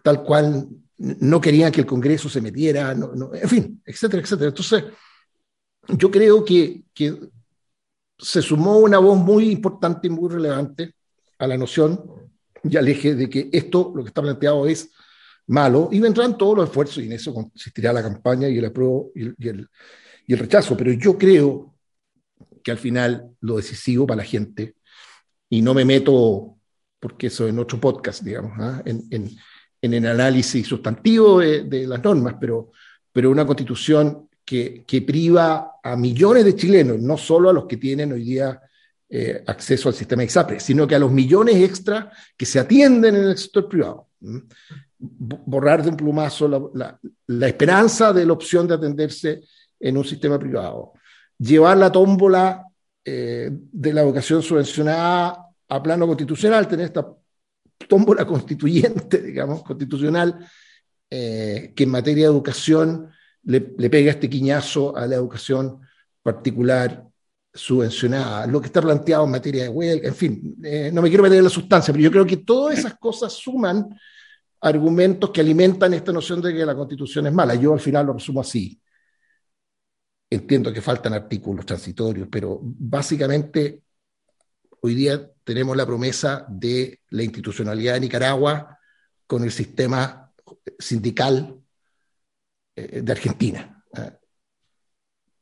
tal 0.01 0.23
cual 0.23 0.67
no 0.97 1.39
querían 1.39 1.71
que 1.71 1.81
el 1.81 1.85
Congreso 1.85 2.27
se 2.27 2.41
metiera, 2.41 2.91
en 2.91 3.49
fin, 3.49 3.83
etcétera, 3.85 4.23
etcétera. 4.23 4.47
Entonces, 4.47 4.83
yo 5.89 6.09
creo 6.09 6.43
que, 6.43 6.85
se 8.17 8.41
sumó 8.41 8.77
una 8.79 8.97
voz 8.97 9.17
muy 9.17 9.49
importante 9.51 10.07
y 10.07 10.09
muy 10.09 10.29
relevante 10.29 10.93
a 11.39 11.47
la 11.47 11.57
noción 11.57 12.01
y 12.63 12.77
al 12.77 12.87
eje 12.87 13.15
de 13.15 13.29
que 13.29 13.49
esto, 13.51 13.91
lo 13.95 14.03
que 14.03 14.09
está 14.09 14.21
planteado, 14.21 14.65
es 14.67 14.91
malo 15.47 15.89
y 15.91 15.99
vendrán 15.99 16.37
todos 16.37 16.57
los 16.57 16.69
esfuerzos 16.69 17.03
y 17.03 17.07
en 17.07 17.13
eso 17.13 17.33
consistirá 17.33 17.93
la 17.93 18.01
campaña 18.01 18.49
y 18.49 18.57
el 18.57 18.65
apruebo 18.65 19.11
y 19.13 19.23
el, 19.23 19.67
y 20.27 20.33
el, 20.33 20.39
rechazo. 20.39 20.75
Pero 20.75 20.91
yo 20.93 21.17
creo 21.17 21.75
que 22.63 22.71
al 22.71 22.77
final 22.77 23.29
lo 23.41 23.57
decisivo 23.57 24.07
para 24.07 24.17
la 24.17 24.23
gente, 24.23 24.75
y 25.49 25.61
no 25.61 25.75
me 25.75 25.85
meto, 25.85 26.57
porque 26.99 27.27
eso 27.27 27.47
en 27.47 27.59
otro 27.59 27.79
podcast, 27.79 28.23
digamos, 28.23 28.53
¿ah? 28.59 28.81
en, 28.85 29.03
en, 29.11 29.29
en, 29.81 29.93
el 29.93 30.07
análisis 30.07 30.65
sustantivo 30.65 31.39
de, 31.39 31.63
de, 31.63 31.85
las 31.85 32.03
normas, 32.03 32.37
pero, 32.41 32.71
pero 33.11 33.29
una 33.29 33.45
constitución 33.45 34.27
que, 34.45 35.03
priva 35.05 35.79
a 35.83 35.95
millones 35.95 36.45
de 36.45 36.55
chilenos, 36.55 37.01
no 37.01 37.17
solo 37.17 37.49
a 37.49 37.53
los 37.53 37.65
que 37.65 37.77
tienen 37.77 38.13
hoy 38.13 38.23
día 38.23 38.61
eh, 39.09 39.43
acceso 39.47 39.89
al 39.89 39.95
sistema 39.95 40.23
ISAPRE, 40.23 40.59
sino 40.59 40.87
que 40.87 40.95
a 40.95 40.99
los 40.99 41.11
millones 41.11 41.55
extra 41.55 42.11
que 42.37 42.45
se 42.45 42.59
atienden 42.59 43.15
en 43.15 43.23
el 43.23 43.37
sector 43.37 43.67
privado. 43.67 44.09
Borrar 44.97 45.83
de 45.83 45.89
un 45.89 45.97
plumazo 45.97 46.71
la, 46.73 46.99
esperanza 47.47 48.13
de 48.13 48.25
la 48.25 48.33
opción 48.33 48.67
de 48.67 48.75
atenderse 48.75 49.41
en 49.79 49.97
un 49.97 50.05
sistema 50.05 50.39
privado. 50.39 50.93
Llevar 51.37 51.77
la 51.77 51.91
tómbola 51.91 52.65
eh, 53.03 53.49
de 53.51 53.93
la 53.93 54.01
educación 54.01 54.41
subvencionada 54.41 55.47
a 55.67 55.83
plano 55.83 56.07
constitucional, 56.07 56.67
tener 56.67 56.85
esta 56.85 57.07
tómbola 57.87 58.25
constituyente, 58.27 59.21
digamos, 59.21 59.63
constitucional, 59.63 60.47
eh, 61.09 61.73
que 61.75 61.83
en 61.83 61.89
materia 61.89 62.25
de 62.25 62.31
educación 62.31 63.09
le, 63.45 63.89
pega 63.89 64.11
este 64.11 64.29
quiñazo 64.29 64.95
a 64.95 65.07
la 65.07 65.15
educación 65.15 65.81
particular 66.21 67.07
subvencionada, 67.53 68.47
lo 68.47 68.59
que 68.59 68.67
está 68.67 68.81
planteado 68.81 69.23
en 69.23 69.31
materia 69.31 69.63
de 69.63 69.69
huelga, 69.69 70.07
en 70.07 70.15
fin, 70.15 70.55
eh, 70.63 70.91
no 70.91 71.01
me 71.01 71.07
quiero 71.07 71.23
meter 71.23 71.37
en 71.37 71.43
la 71.45 71.49
sustancia, 71.49 71.93
pero 71.93 72.03
yo 72.03 72.11
creo 72.11 72.25
que 72.25 72.37
todas 72.37 72.77
esas 72.77 72.95
cosas 72.95 73.31
suman 73.31 73.87
argumentos 74.59 75.29
que 75.29 75.41
alimentan 75.41 75.93
esta 75.93 76.11
noción 76.11 76.41
de 76.41 76.53
que 76.53 76.65
la 76.65 76.75
constitución 76.75 77.27
es 77.27 77.33
mala. 77.33 77.55
Yo 77.55 77.73
al 77.73 77.79
final 77.79 78.07
lo 78.07 78.13
resumo 78.13 78.41
así. 78.41 78.81
Entiendo 80.29 80.73
que 80.73 80.81
faltan 80.81 81.13
artículos 81.13 81.65
transitorios, 81.65 82.27
pero 82.31 82.59
básicamente 82.61 83.83
hoy 84.81 84.95
día 84.95 85.31
tenemos 85.43 85.77
la 85.77 85.85
promesa 85.85 86.45
de 86.49 87.01
la 87.09 87.23
institucionalidad 87.23 87.93
de 87.93 87.99
Nicaragua 88.01 88.77
con 89.27 89.43
el 89.43 89.51
sistema 89.51 90.31
sindical 90.79 91.59
de 92.75 93.11
Argentina. 93.11 93.83
Eh, 93.97 94.11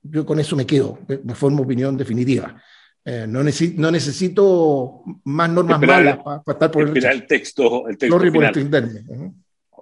yo 0.04 0.26
con 0.26 0.40
eso 0.40 0.56
me 0.56 0.66
quedo, 0.66 1.00
me 1.24 1.34
formo 1.34 1.64
opinión 1.64 1.98
definitiva. 1.98 2.62
Eh, 3.06 3.26
no, 3.28 3.42
no, 3.44 3.92
necesito 3.92 5.04
más 5.26 5.50
normas 5.50 5.80
malas 5.82 6.18
para, 6.20 6.44
estar 6.48 6.72
por 6.72 6.88
el, 6.88 7.06
el 7.06 7.28
texto. 7.28 7.88
El 7.88 7.98
texto 7.98 8.20
final. 8.20 8.54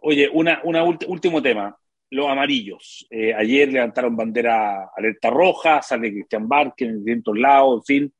Oye, 0.03 0.29
una, 0.31 0.61
una 0.63 0.83
último 0.83 1.41
tema. 1.41 1.75
Los 2.13 2.27
amarillos. 2.27 3.07
ayer 3.37 3.71
levantaron 3.71 4.17
bandera 4.17 4.89
alerta 4.93 5.29
roja, 5.29 5.81
sale 5.81 6.11
Cristian 6.11 6.45
Barque 6.45 6.83
en 6.83 6.97
distintos 6.97 7.37
lados, 7.37 7.81
en 7.89 8.11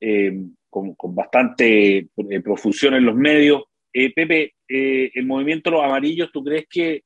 fin, 0.00 0.48
con, 0.70 0.94
con, 0.94 1.14
bastante 1.14 2.08
profusión 2.42 2.94
en 2.94 3.04
los 3.04 3.14
medios. 3.14 3.64
Pepe, 3.92 4.54
el 4.66 5.26
movimiento 5.26 5.70
los 5.70 5.84
amarillos, 5.84 6.30
¿tú 6.32 6.42
crees 6.42 6.64
que 6.66 7.02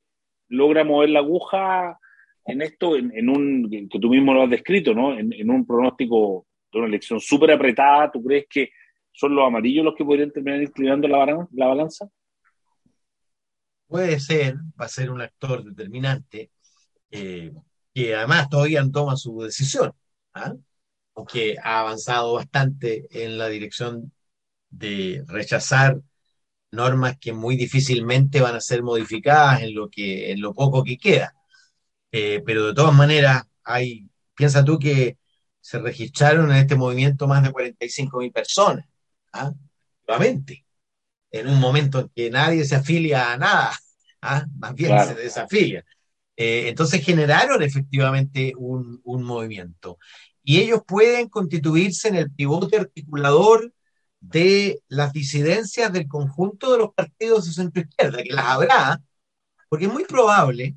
logra 0.51 0.83
mover 0.83 1.09
la 1.09 1.19
aguja 1.19 1.97
en 2.45 2.61
esto, 2.61 2.95
en, 2.95 3.29
un, 3.29 3.69
que 3.69 3.99
tú 3.99 4.09
mismo 4.09 4.33
lo 4.33 4.43
has 4.43 4.49
descrito, 4.49 4.93
¿no? 4.93 5.17
En, 5.17 5.49
un 5.49 5.65
pronóstico 5.65 6.47
de 6.71 6.79
una 6.79 6.87
elección 6.87 7.19
súper 7.19 7.51
apretada, 7.51 8.11
¿tú 8.11 8.23
crees 8.23 8.45
que 8.49 8.69
son 9.11 9.35
los 9.35 9.45
amarillos 9.45 9.85
los 9.85 9.95
que 9.95 10.05
podrían 10.05 10.31
terminar 10.31 10.61
inclinando 10.61 11.07
la, 11.07 11.47
la 11.51 11.67
balanza? 11.67 12.07
Puede 13.87 14.19
ser, 14.19 14.55
va 14.79 14.85
a 14.85 14.89
ser 14.89 15.11
un 15.11 15.21
actor 15.21 15.63
determinante, 15.63 16.51
eh, 17.11 17.51
que 17.93 18.15
además 18.15 18.49
todavía 18.49 18.83
no 18.83 18.91
toma 18.91 19.17
su 19.17 19.41
decisión, 19.41 19.91
¿ah? 20.33 20.53
aunque 21.15 21.55
ha 21.61 21.81
avanzado 21.81 22.33
bastante 22.33 23.07
en 23.11 23.37
la 23.37 23.49
dirección 23.49 24.11
de 24.69 25.23
rechazar 25.27 25.99
normas 26.71 27.17
que 27.19 27.33
muy 27.33 27.55
difícilmente 27.55 28.41
van 28.41 28.55
a 28.55 28.61
ser 28.61 28.83
modificadas 28.83 29.61
en 29.61 29.75
lo, 29.75 29.89
que, 29.89 30.31
en 30.31 30.41
lo 30.41 30.53
poco 30.53 30.83
que 30.83 30.97
queda. 30.97 31.35
Eh, 32.11 32.41
pero 32.45 32.67
de 32.67 32.73
todas 32.73 32.93
maneras, 32.93 33.43
hay, 33.63 34.07
piensa 34.35 34.63
tú 34.65 34.79
que 34.79 35.17
se 35.59 35.79
registraron 35.79 36.51
en 36.51 36.57
este 36.57 36.75
movimiento 36.75 37.27
más 37.27 37.43
de 37.43 37.51
45 37.51 38.19
mil 38.19 38.31
personas, 38.31 38.85
¿ah? 39.33 39.53
nuevamente, 40.07 40.65
en 41.29 41.47
un 41.47 41.59
momento 41.59 41.99
en 41.99 42.09
que 42.09 42.29
nadie 42.31 42.65
se 42.65 42.75
afilia 42.75 43.33
a 43.33 43.37
nada, 43.37 43.71
¿ah? 44.21 44.45
más 44.57 44.73
bien 44.73 44.97
se 45.05 45.15
desafilia. 45.15 45.85
Eh, 46.35 46.69
entonces 46.69 47.03
generaron 47.05 47.61
efectivamente 47.61 48.53
un, 48.57 48.99
un 49.03 49.23
movimiento. 49.23 49.99
Y 50.43 50.59
ellos 50.59 50.81
pueden 50.87 51.29
constituirse 51.29 52.07
en 52.07 52.15
el 52.15 52.31
pivote 52.31 52.77
articulador 52.77 53.71
de 54.21 54.81
las 54.87 55.13
disidencias 55.13 55.91
del 55.91 56.07
conjunto 56.07 56.71
de 56.71 56.77
los 56.77 56.93
partidos 56.93 57.45
de 57.47 57.53
centro 57.53 57.81
izquierda, 57.83 58.23
que 58.23 58.33
las 58.33 58.45
habrá, 58.45 59.01
porque 59.69 59.85
es 59.85 59.93
muy 59.93 60.05
probable 60.05 60.75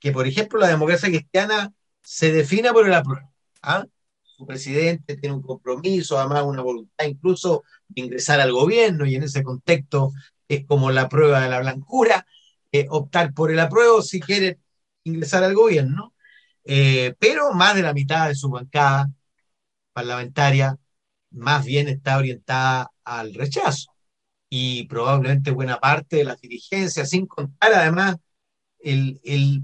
que, 0.00 0.12
por 0.12 0.26
ejemplo, 0.26 0.60
la 0.60 0.68
democracia 0.68 1.08
cristiana 1.08 1.72
se 2.02 2.32
defina 2.32 2.72
por 2.72 2.86
el 2.86 2.94
apruebo. 2.94 3.32
¿ah? 3.62 3.84
Su 4.22 4.46
presidente 4.46 5.16
tiene 5.16 5.36
un 5.36 5.42
compromiso, 5.42 6.18
además 6.18 6.44
una 6.44 6.62
voluntad 6.62 7.06
incluso 7.06 7.64
de 7.88 8.02
ingresar 8.02 8.40
al 8.40 8.52
gobierno, 8.52 9.06
y 9.06 9.16
en 9.16 9.24
ese 9.24 9.42
contexto 9.42 10.12
es 10.48 10.66
como 10.66 10.90
la 10.90 11.08
prueba 11.08 11.40
de 11.40 11.48
la 11.50 11.60
blancura, 11.60 12.26
eh, 12.72 12.86
optar 12.90 13.34
por 13.34 13.50
el 13.50 13.60
apruebo 13.60 14.02
si 14.02 14.20
quiere 14.20 14.60
ingresar 15.04 15.44
al 15.44 15.54
gobierno, 15.54 16.14
eh, 16.64 17.14
pero 17.18 17.52
más 17.52 17.74
de 17.74 17.82
la 17.82 17.92
mitad 17.92 18.28
de 18.28 18.34
su 18.34 18.50
bancada 18.50 19.10
parlamentaria 19.92 20.78
más 21.34 21.64
bien 21.64 21.88
está 21.88 22.18
orientada 22.18 22.90
al 23.04 23.34
rechazo. 23.34 23.90
Y 24.48 24.86
probablemente 24.86 25.50
buena 25.50 25.78
parte 25.80 26.16
de 26.16 26.24
las 26.24 26.40
dirigencias, 26.40 27.10
sin 27.10 27.26
contar 27.26 27.72
además 27.74 28.16
el, 28.78 29.20
el, 29.24 29.62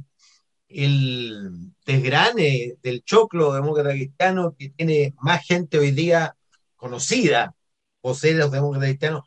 el 0.68 1.72
desgrane 1.87 2.74
del 2.83 3.02
choclo 3.04 3.52
demócrata 3.52 3.90
cristiano 3.90 4.54
que 4.59 4.70
tiene 4.70 5.14
más 5.20 5.44
gente 5.46 5.78
hoy 5.78 5.92
día 5.92 6.37
conocida, 6.76 7.54
o 8.00 8.14
ser 8.14 8.37
los 8.37 8.50
demócratas 8.50 8.88
cristianos, 8.88 9.22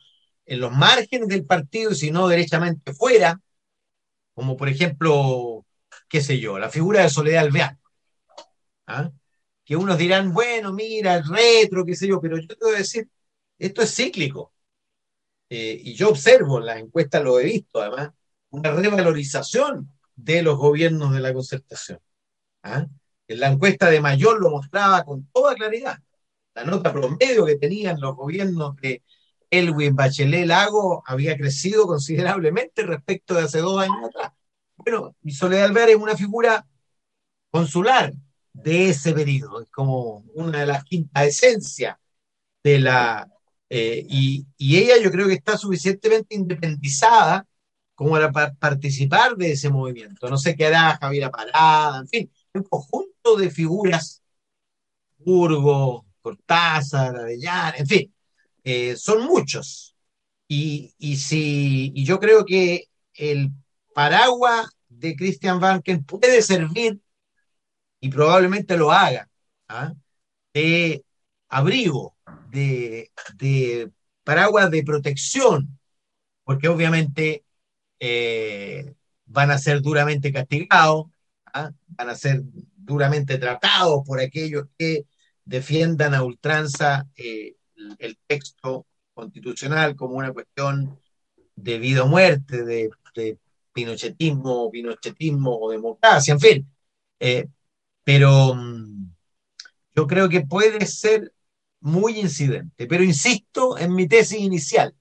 en 0.45 0.60
los 0.60 0.71
márgenes 0.71 1.27
del 1.29 1.45
partido 1.45 1.91
y 1.91 1.95
si 1.95 2.12
no 2.12 2.27
derechamente 2.27 2.93
fuera, 2.93 3.39
como 4.34 4.58
por 4.58 4.69
ejemplo, 4.69 5.65
qué 6.10 6.21
sé 6.21 6.39
yo, 6.39 6.60
la 6.60 6.69
figura 6.69 7.03
de 7.03 7.10
Soledad 7.10 7.43
Alvear. 7.45 7.77
¿Ah? 8.88 9.12
Que 9.65 9.76
unos 9.76 9.97
dirán, 9.97 10.34
bueno, 10.34 10.73
mira, 10.73 11.15
el 11.15 11.26
retro, 11.28 11.86
qué 11.86 11.95
sé 11.95 12.08
yo, 12.08 12.19
pero 12.21 12.38
yo 12.38 12.47
te 12.47 12.65
voy 12.65 12.76
a 12.76 12.80
decir, 12.80 13.10
esto 13.58 13.82
es 13.82 13.95
cíclico. 13.95 14.54
Eh, 15.49 15.80
y 15.84 15.93
yo 15.95 16.10
observo 16.10 16.60
en 16.60 16.65
las 16.65 16.78
encuestas, 16.78 17.23
lo 17.23 17.39
he 17.39 17.45
visto 17.45 17.82
además, 17.82 18.12
una 18.49 18.71
revalorización 18.71 19.91
de 20.15 20.41
los 20.41 20.58
gobiernos 20.58 21.13
de 21.13 21.19
la 21.19 21.34
concertación. 21.34 21.99
¿ah? 22.63 22.88
En 23.28 23.39
la 23.39 23.47
encuesta 23.47 23.89
de 23.89 24.02
Mayor 24.02 24.41
lo 24.41 24.52
mostraba 24.52 25.04
con 25.04 25.28
toda 25.32 25.56
claridad. 25.56 25.99
La 26.56 26.63
nota 26.65 26.93
promedio 26.93 27.45
que 27.45 27.58
tenían 27.58 27.99
los 27.99 28.15
gobiernos 28.15 28.76
de 28.78 29.04
Elwin 29.49 29.95
Bachelet 29.95 30.47
Lago 30.47 31.04
había 31.06 31.38
crecido 31.38 31.86
considerablemente 31.88 32.84
respecto 32.84 33.36
de 33.36 33.43
hace 33.43 33.60
dos 33.60 33.82
años 33.82 34.10
atrás. 34.10 34.32
Bueno, 34.76 35.15
Soledad 35.30 35.65
Alvear 35.65 35.89
es 35.89 35.95
una 35.97 36.17
figura 36.17 36.65
consular, 37.52 38.13
de 38.54 38.89
ese 38.89 39.13
periodo, 39.13 39.62
es 39.62 39.70
como 39.70 40.24
una 40.36 40.60
de 40.62 40.68
las 40.68 40.84
quintas 40.84 41.28
esencias 41.28 41.98
de 42.63 42.80
la... 42.80 43.30
Eh, 43.70 44.06
y, 44.08 44.48
ella 44.60 44.98
yo 45.02 45.12
creo 45.12 45.28
que 45.28 45.34
está 45.34 45.58
suficientemente 45.58 46.36
independizada 46.36 47.48
como 47.96 48.12
para 48.32 48.54
participar 48.54 49.36
de 49.36 49.54
ese 49.54 49.70
movimiento. 49.70 50.30
No 50.30 50.38
sé 50.38 50.56
qué 50.56 50.68
hará 50.68 50.98
Javier 51.00 51.32
Parada, 51.32 52.00
en 52.00 52.08
fin, 52.08 52.32
un 52.54 52.63
conjunto 52.63 53.36
de 53.38 53.50
figuras, 53.50 54.22
Burgo, 55.18 56.06
Cortázar, 56.22 57.16
Arellán, 57.16 57.74
en 57.78 57.88
fin, 57.88 58.13
eh, 58.63 58.96
son 58.96 59.26
muchos. 59.26 59.96
Y, 60.48 60.94
y, 61.00 61.18
si, 61.18 61.92
y 61.96 62.06
yo 62.06 62.20
creo 62.20 62.46
que 62.46 62.89
el 63.16 63.52
paraguas 63.94 64.68
de 64.89 65.16
Christian 65.16 65.60
Banken 65.60 66.04
puede 66.04 66.42
servir 66.42 67.00
y 68.04 68.10
probablemente 68.10 68.76
lo 68.76 68.92
haga, 68.92 69.30
¿ah? 69.70 69.94
de 70.54 71.06
abrigo, 71.48 72.18
de, 72.50 73.10
paraguas 74.26 74.70
de 74.70 74.84
protección, 74.84 75.80
porque 76.44 76.68
obviamente 76.68 77.46
eh, 78.02 78.94
van 79.26 79.52
a 79.52 79.58
ser 79.58 79.82
duramente 79.82 80.34
castigados, 80.34 81.06
¿ah? 81.46 81.72
van 81.88 82.10
a 82.10 82.16
ser 82.16 82.42
duramente 82.76 83.38
tratados 83.38 84.04
por 84.06 84.20
aquellos 84.20 84.66
que 84.78 85.06
defiendan 85.46 86.13
a 86.13 86.24
ultranza 86.24 87.08
eh, 87.16 87.56
el 88.00 88.18
texto 88.28 88.86
constitucional 89.13 89.96
como 89.96 90.16
una 90.16 90.34
cuestión 90.34 91.00
de 91.56 91.80
vida 91.80 92.04
o 92.04 92.08
muerte, 92.08 92.66
de, 92.66 92.89
pinochetismo, 93.72 94.70
pinochetismo 94.70 95.58
o 95.58 95.72
democracia, 95.72 96.34
en 96.34 96.39
fin. 96.42 96.70
Eh, 97.22 97.48
pero 98.04 98.56
mm, 98.56 99.13
yo 99.96 100.08
creo 100.08 100.30
que 100.30 100.42
puede 100.42 100.86
ser 100.86 101.34
muy 101.80 102.20
incidente. 102.20 102.88
Pero 102.88 103.04
insisto 103.04 103.78
en 103.78 103.94
mi 103.96 104.08
tesis 104.08 104.39
inicial, 104.39 104.96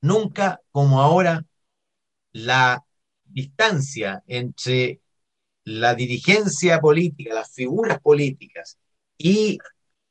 nunca 0.00 0.60
como 0.70 1.00
ahora 1.00 1.44
la 2.32 2.84
distancia 3.24 4.22
entre 4.26 5.00
la 5.64 5.94
dirigencia 5.94 6.80
política, 6.80 7.34
las 7.34 7.52
figuras 7.52 8.00
políticas 8.00 8.78
y 9.18 9.58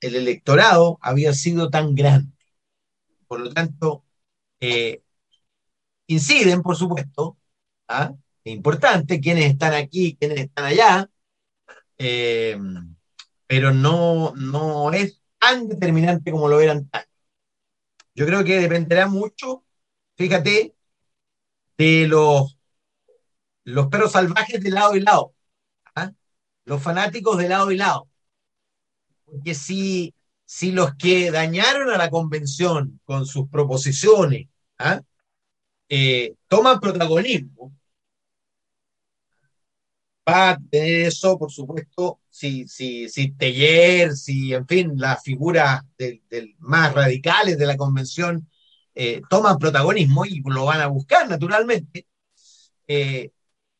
el 0.02 0.16
electorado 0.16 1.00
había 1.02 1.34
sido 1.34 1.70
tan 1.70 1.96
grande. 1.96 2.34
Por 3.28 3.40
lo 3.42 3.54
tanto, 3.54 4.06
eh, 4.60 5.02
inciden, 6.08 6.62
por 6.62 6.76
supuesto, 6.76 7.38
¿ah? 7.88 8.14
es 8.44 8.54
importante 8.54 9.20
quienes 9.20 9.52
están 9.52 9.74
aquí, 9.74 10.16
quienes 10.20 10.40
están 10.42 10.66
allá, 10.66 11.10
eh, 11.98 12.58
pero 13.48 13.74
no, 13.74 14.34
no 14.36 14.92
es 14.92 15.22
tan 15.40 15.68
determinante 15.68 16.32
como 16.32 16.48
lo 16.48 16.60
eran. 16.60 16.90
Yo 18.16 18.26
creo 18.26 18.44
que 18.44 18.60
dependerá 18.60 19.08
mucho, 19.08 19.64
fíjate, 20.16 20.76
de 21.78 22.08
los, 22.08 22.58
los 23.64 23.88
perros 23.88 24.12
salvajes 24.14 24.62
de 24.62 24.72
lado 24.72 24.96
y 24.96 25.02
lado, 25.02 25.34
¿ah? 25.96 26.12
los 26.66 26.82
fanáticos 26.82 27.38
de 27.38 27.50
lado 27.50 27.72
y 27.72 27.78
lado. 27.78 28.10
Porque 29.26 29.54
si, 29.54 30.16
si 30.46 30.72
los 30.72 30.96
que 30.96 31.32
dañaron 31.32 31.90
a 31.92 31.98
la 31.98 32.10
convención 32.10 33.00
con 33.06 33.26
sus 33.26 33.50
proposiciones 33.50 34.48
¿ah? 34.80 35.02
eh, 35.90 36.36
toman 36.48 36.80
protagonismo, 36.80 37.77
a 40.28 40.58
tener 40.70 41.08
eso, 41.08 41.38
por 41.40 41.52
supuesto, 41.52 42.20
si, 42.30 42.68
si, 42.68 43.08
si 43.10 43.32
Teller, 43.32 44.16
si, 44.16 44.54
en 44.54 44.68
fin, 44.68 44.94
las 44.98 45.24
figuras 45.24 45.82
más 46.60 46.94
radicales 46.94 47.58
de 47.58 47.66
la 47.66 47.78
convención 47.78 48.50
eh, 48.94 49.22
toman 49.30 49.58
protagonismo 49.58 50.26
y 50.26 50.42
lo 50.46 50.66
van 50.66 50.82
a 50.82 50.88
buscar, 50.88 51.30
naturalmente, 51.30 52.08
eh, 52.88 53.32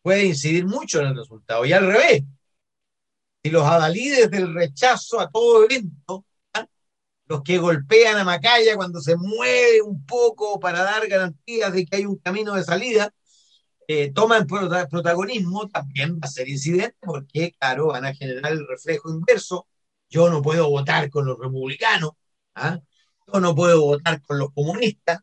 puede 0.02 0.26
incidir 0.26 0.66
mucho 0.66 1.02
en 1.02 1.08
el 1.08 1.18
resultado. 1.18 1.66
Y 1.66 1.74
al 1.74 1.86
revés, 1.86 2.24
si 3.44 3.52
los 3.52 3.66
adalides 3.66 4.32
del 4.32 4.54
rechazo 4.54 5.20
a 5.20 5.30
todo 5.30 5.66
evento, 5.66 6.26
¿ah? 6.54 6.66
los 7.26 7.44
que 7.44 7.58
golpean 7.58 8.18
a 8.18 8.24
Macaya 8.24 8.78
cuando 8.78 9.02
se 9.02 9.18
mueve 9.18 9.82
un 9.82 10.06
poco 10.06 10.60
para 10.60 10.82
dar 10.84 11.08
garantías 11.08 11.74
de 11.74 11.86
que 11.86 11.98
hay 11.98 12.06
un 12.06 12.18
camino 12.18 12.54
de 12.54 12.64
salida, 12.64 13.14
eh, 13.88 14.12
toman 14.12 14.46
protagonismo, 14.48 15.70
también 15.70 16.16
va 16.16 16.22
a 16.24 16.28
ser 16.28 16.50
incidente 16.50 16.98
porque, 17.02 17.54
claro, 17.60 17.88
van 17.88 18.06
a 18.06 18.14
generar 18.14 18.52
el 18.52 18.68
reflejo 18.68 19.10
inverso. 19.10 19.68
Yo 20.10 20.30
no 20.30 20.42
puedo 20.42 20.70
votar 20.70 21.10
con 21.10 21.26
los 21.26 21.40
republicanos, 21.40 22.12
¿ah? 22.56 22.80
yo 23.34 23.40
no 23.40 23.56
puedo 23.56 23.82
votar 23.82 24.22
con 24.22 24.40
los 24.40 24.54
comunistas, 24.54 25.20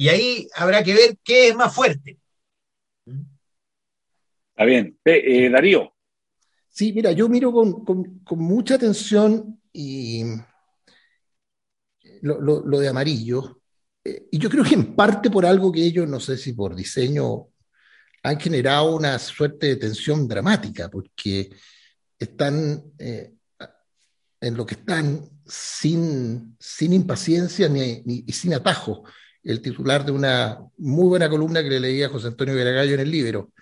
y 0.00 0.08
ahí 0.08 0.48
habrá 0.54 0.84
que 0.84 0.94
ver 0.94 1.18
qué 1.24 1.48
es 1.48 1.56
más 1.56 1.74
fuerte. 1.74 2.20
Está 3.04 4.64
bien. 4.64 4.96
Eh, 5.04 5.50
Darío. 5.50 5.92
Sí, 6.68 6.92
mira, 6.92 7.10
yo 7.10 7.28
miro 7.28 7.52
con, 7.52 8.22
mucha 8.36 8.76
atención 8.76 9.60
y 9.72 10.22
lo 12.22 12.78
de 12.78 12.88
amarillo, 12.88 13.57
eh, 14.08 14.28
y 14.30 14.38
yo 14.38 14.48
creo 14.48 14.64
que 14.64 14.74
en 14.74 14.94
parte 14.94 15.30
por 15.30 15.44
algo 15.44 15.70
que 15.70 15.84
ellos, 15.84 16.08
no 16.08 16.20
sé 16.20 16.36
si 16.36 16.52
por 16.52 16.74
diseño, 16.74 17.48
han 18.22 18.40
generado 18.40 18.96
una 18.96 19.18
suerte 19.18 19.68
de 19.68 19.76
tensión 19.76 20.26
dramática, 20.26 20.88
porque 20.88 21.50
están 22.18 22.82
eh, 22.98 23.34
en 24.40 24.56
lo 24.56 24.66
que 24.66 24.74
están 24.74 25.28
sin, 25.46 26.56
sin 26.58 26.92
impaciencia 26.92 27.68
ni, 27.68 28.02
y 28.04 28.32
sin 28.32 28.54
atajo. 28.54 29.04
El 29.42 29.60
titular 29.62 30.04
de 30.04 30.12
una 30.12 30.58
muy 30.78 31.08
buena 31.08 31.28
columna 31.28 31.62
que 31.62 31.70
le 31.70 31.80
leía 31.80 32.06
a 32.06 32.10
José 32.10 32.28
Antonio 32.28 32.54
Veragallo 32.54 32.94
en 32.94 33.00
el 33.00 33.10
libro, 33.10 33.52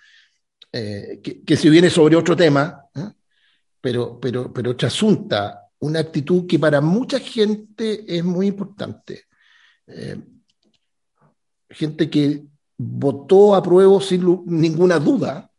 eh, 0.71 1.19
que, 1.23 1.43
que, 1.43 1.55
si 1.55 1.69
viene 1.69 1.89
sobre 1.89 2.15
otro 2.15 2.35
tema, 2.35 2.81
pero, 3.79 4.19
pero, 4.19 4.51
pero 4.51 4.75
asunta 4.81 5.67
una 5.79 5.99
actitud 5.99 6.47
que 6.47 6.59
para 6.59 6.81
mucha 6.81 7.19
gente 7.19 8.03
es 8.07 8.23
muy 8.23 8.47
importante. 8.47 9.25
Eh, 9.87 10.17
gente 11.69 12.09
que 12.09 12.43
votó 12.77 13.55
a 13.55 13.63
prueba 13.63 13.99
sin 14.01 14.43
ninguna 14.45 14.99
duda 14.99 15.49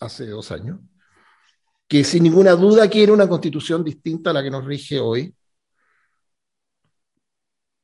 hace 0.00 0.26
dos 0.26 0.50
años, 0.50 0.80
que 1.86 2.04
sin 2.04 2.22
ninguna 2.22 2.52
duda 2.52 2.88
quiere 2.88 3.12
una 3.12 3.28
constitución 3.28 3.84
distinta 3.84 4.30
a 4.30 4.32
la 4.32 4.42
que 4.42 4.50
nos 4.50 4.64
rige 4.64 4.98
hoy, 4.98 5.34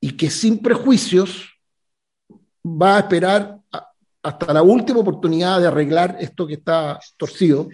y 0.00 0.16
que 0.16 0.30
sin 0.30 0.62
prejuicios 0.62 1.52
va 2.64 2.96
a 2.96 3.00
esperar 3.00 3.58
hasta 4.22 4.52
la 4.52 4.62
última 4.62 5.00
oportunidad 5.00 5.60
de 5.60 5.68
arreglar 5.68 6.16
esto 6.20 6.46
que 6.46 6.54
está 6.54 6.98
torcido, 7.16 7.68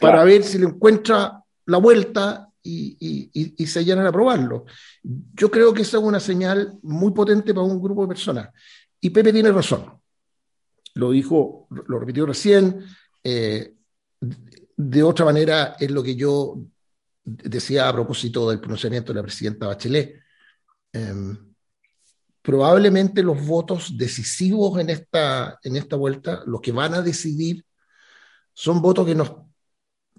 para 0.00 0.24
ver 0.24 0.42
si 0.42 0.58
le 0.58 0.66
encuentra 0.66 1.42
la 1.66 1.78
vuelta 1.78 2.48
y, 2.62 3.66
se 3.66 3.84
llenan 3.84 4.06
a 4.06 4.12
probarlo. 4.12 4.64
Yo 5.02 5.50
creo 5.50 5.72
que 5.72 5.82
esa 5.82 5.98
es 5.98 6.02
una 6.02 6.20
señal 6.20 6.78
muy 6.82 7.12
potente 7.12 7.54
para 7.54 7.66
un 7.66 7.80
grupo 7.80 8.02
de 8.02 8.08
personas. 8.08 8.48
Y 9.00 9.10
Pepe 9.10 9.32
tiene 9.32 9.52
razón. 9.52 10.00
Lo 10.94 11.10
dijo, 11.10 11.66
lo 11.70 11.98
repitió 11.98 12.26
recién. 12.26 12.84
Eh, 13.22 13.74
de 14.76 15.02
otra 15.02 15.24
manera, 15.24 15.76
es 15.78 15.90
lo 15.90 16.02
que 16.02 16.14
yo 16.14 16.58
decía 17.22 17.88
a 17.88 17.92
propósito 17.92 18.48
del 18.48 18.60
pronunciamiento 18.60 19.12
de 19.12 19.16
la 19.16 19.22
presidenta 19.22 19.66
Bachelet. 19.66 20.20
Em, 20.92 21.54
probablemente 22.40 23.22
los 23.22 23.44
votos 23.44 23.96
decisivos 23.98 24.78
en 24.78 24.90
esta, 24.90 25.58
en 25.62 25.76
esta 25.76 25.96
vuelta, 25.96 26.42
los 26.46 26.60
que 26.60 26.72
van 26.72 26.94
a 26.94 27.02
decidir, 27.02 27.64
son 28.52 28.80
votos 28.80 29.04
que 29.04 29.14
nos 29.14 29.32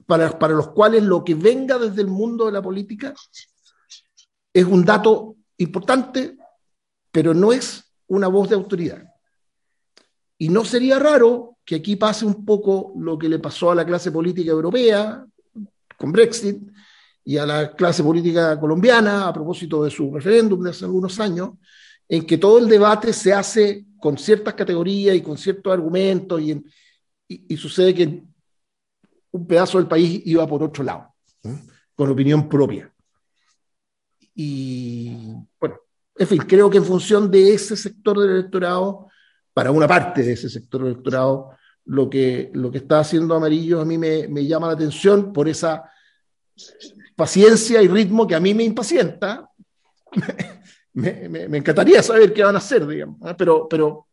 para, 0.05 0.47
los 0.49 0.69
cuales 0.69 1.03
lo 1.03 1.23
que 1.23 1.35
venga 1.35 1.77
desde 1.77 2.01
el 2.01 2.07
mundo 2.07 2.45
de 2.45 2.53
la 2.53 2.61
política 2.61 3.13
es 4.53 4.65
un 4.65 4.85
dato 4.85 5.35
importante, 5.57 6.37
pero 7.11 7.33
no 7.33 7.51
es 7.51 7.86
una 8.07 8.27
voz 8.27 8.49
de 8.49 8.55
autoridad. 8.55 9.03
Y 10.37 10.49
no 10.49 10.63
sería 10.63 10.99
raro 10.99 11.57
que 11.65 11.75
aquí 11.75 11.95
pase 11.95 12.25
un 12.25 12.45
poco 12.45 12.93
lo 12.97 13.17
que 13.17 13.27
le 13.27 13.39
pasó 13.39 13.71
a 13.71 13.75
la 13.75 13.85
clase 13.85 14.11
política 14.11 14.51
europea 14.51 15.25
con 15.97 16.11
Brexit 16.11 16.61
y 17.25 17.37
a 17.37 17.45
la 17.45 17.73
clase 17.73 18.03
política 18.03 18.59
colombiana 18.59 19.27
a 19.27 19.33
propósito 19.33 19.83
de 19.83 19.91
su 19.91 20.13
referéndum 20.13 20.63
de 20.63 20.69
hace 20.69 20.85
algunos 20.85 21.19
años, 21.19 21.51
en 22.07 22.25
que 22.25 22.37
todo 22.37 22.59
el 22.59 22.69
debate 22.69 23.11
se 23.11 23.33
hace 23.33 23.85
con 23.99 24.17
ciertas 24.17 24.53
categorías 24.53 25.15
y 25.15 25.21
con 25.21 25.37
ciertos 25.37 25.73
argumentos 25.73 26.39
y, 26.39 26.63
y 27.27 27.57
sucede 27.57 27.93
que 27.93 28.23
un 29.31 29.47
pedazo 29.47 29.77
del 29.77 29.87
país 29.87 30.21
iba 30.25 30.47
por 30.47 30.63
otro 30.63 30.83
lado, 30.83 31.13
con 31.95 32.09
opinión 32.09 32.47
propia. 32.47 32.93
Y 34.33 35.33
bueno, 35.59 35.79
en 36.19 36.27
fin, 36.27 36.39
creo 36.39 36.69
que 36.69 36.77
en 36.77 36.85
función 36.85 37.29
de 37.29 37.53
ese 37.53 37.75
sector 37.75 38.19
del 38.19 38.31
electorado, 38.31 39.09
para 39.53 39.71
una 39.71 39.87
parte 39.87 40.23
de 40.23 40.33
ese 40.33 40.49
sector 40.49 40.81
del 40.81 40.93
electorado, 40.93 41.51
lo 41.85 42.09
que, 42.09 42.51
lo 42.53 42.71
que 42.71 42.79
está 42.79 42.99
haciendo 42.99 43.35
Amarillo 43.35 43.79
a 43.79 43.85
mí 43.85 43.97
me, 43.97 44.27
me 44.27 44.45
llama 44.45 44.67
la 44.67 44.73
atención 44.73 45.31
por 45.31 45.47
esa 45.47 45.89
paciencia 47.15 47.81
y 47.81 47.87
ritmo 47.87 48.27
que 48.27 48.35
a 48.35 48.39
mí 48.39 48.53
me 48.53 48.63
impacienta. 48.63 49.49
me, 50.93 51.29
me, 51.29 51.57
encantaría 51.57 52.01
saber 52.03 52.33
qué 52.33 52.43
van 52.43 52.55
a 52.55 52.59
hacer, 52.59 52.85
digamos, 52.85 53.19
pero, 53.37 53.67
pero, 53.67 54.07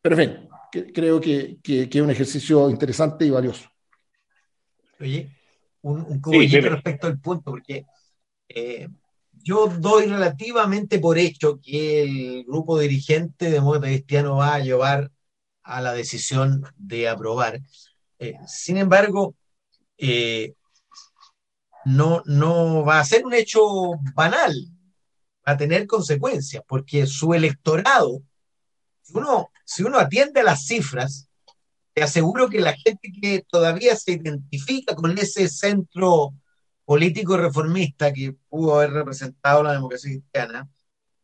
pero 0.00 0.18
en 0.18 0.30
fin, 0.30 0.48
creo 0.92 1.20
que, 1.20 1.58
que, 1.62 1.88
que 1.88 1.98
es 1.98 2.04
un 2.04 2.10
ejercicio 2.10 2.68
interesante 2.70 3.24
y 3.26 3.30
valioso. 3.30 3.68
Oye, 5.00 5.30
un, 5.82 6.00
un 6.00 6.22
respecto 6.22 7.06
al 7.06 7.20
punto, 7.20 7.50
porque 7.50 7.84
eh, 8.48 8.88
yo 9.44 9.68
doy 9.68 10.06
relativamente 10.06 10.98
por 10.98 11.18
hecho 11.18 11.60
que 11.60 12.02
el 12.02 12.44
grupo 12.44 12.78
dirigente 12.78 13.44
de 13.44 13.52
Demócrata 13.52 13.88
Cristiano 13.88 14.36
va 14.36 14.54
a 14.54 14.60
llevar 14.60 15.12
a 15.62 15.82
la 15.82 15.92
decisión 15.92 16.64
de 16.76 17.08
aprobar. 17.10 17.60
Eh, 18.18 18.36
sin 18.46 18.78
embargo, 18.78 19.34
eh, 19.98 20.54
no, 21.84 22.22
no 22.24 22.84
va 22.84 23.00
a 23.00 23.04
ser 23.04 23.26
un 23.26 23.34
hecho 23.34 23.60
banal, 24.14 24.54
va 25.46 25.52
a 25.52 25.56
tener 25.58 25.86
consecuencias, 25.86 26.62
porque 26.66 27.06
su 27.06 27.34
electorado, 27.34 28.22
si 29.02 29.12
uno, 29.18 29.50
si 29.66 29.82
uno 29.82 29.98
atiende 29.98 30.40
a 30.40 30.44
las 30.44 30.66
cifras, 30.66 31.28
te 31.92 32.02
aseguro 32.02 32.48
que 32.48 32.60
la 32.60 32.72
gente 32.72 33.12
que 33.20 33.44
todavía 33.46 33.94
se 33.94 34.12
identifica 34.12 34.94
con 34.94 35.18
ese 35.18 35.48
centro 35.48 36.32
político 36.84 37.36
reformista 37.36 38.12
que 38.12 38.34
pudo 38.48 38.76
haber 38.76 38.92
representado 38.92 39.62
la 39.62 39.72
democracia 39.72 40.10
cristiana, 40.10 40.68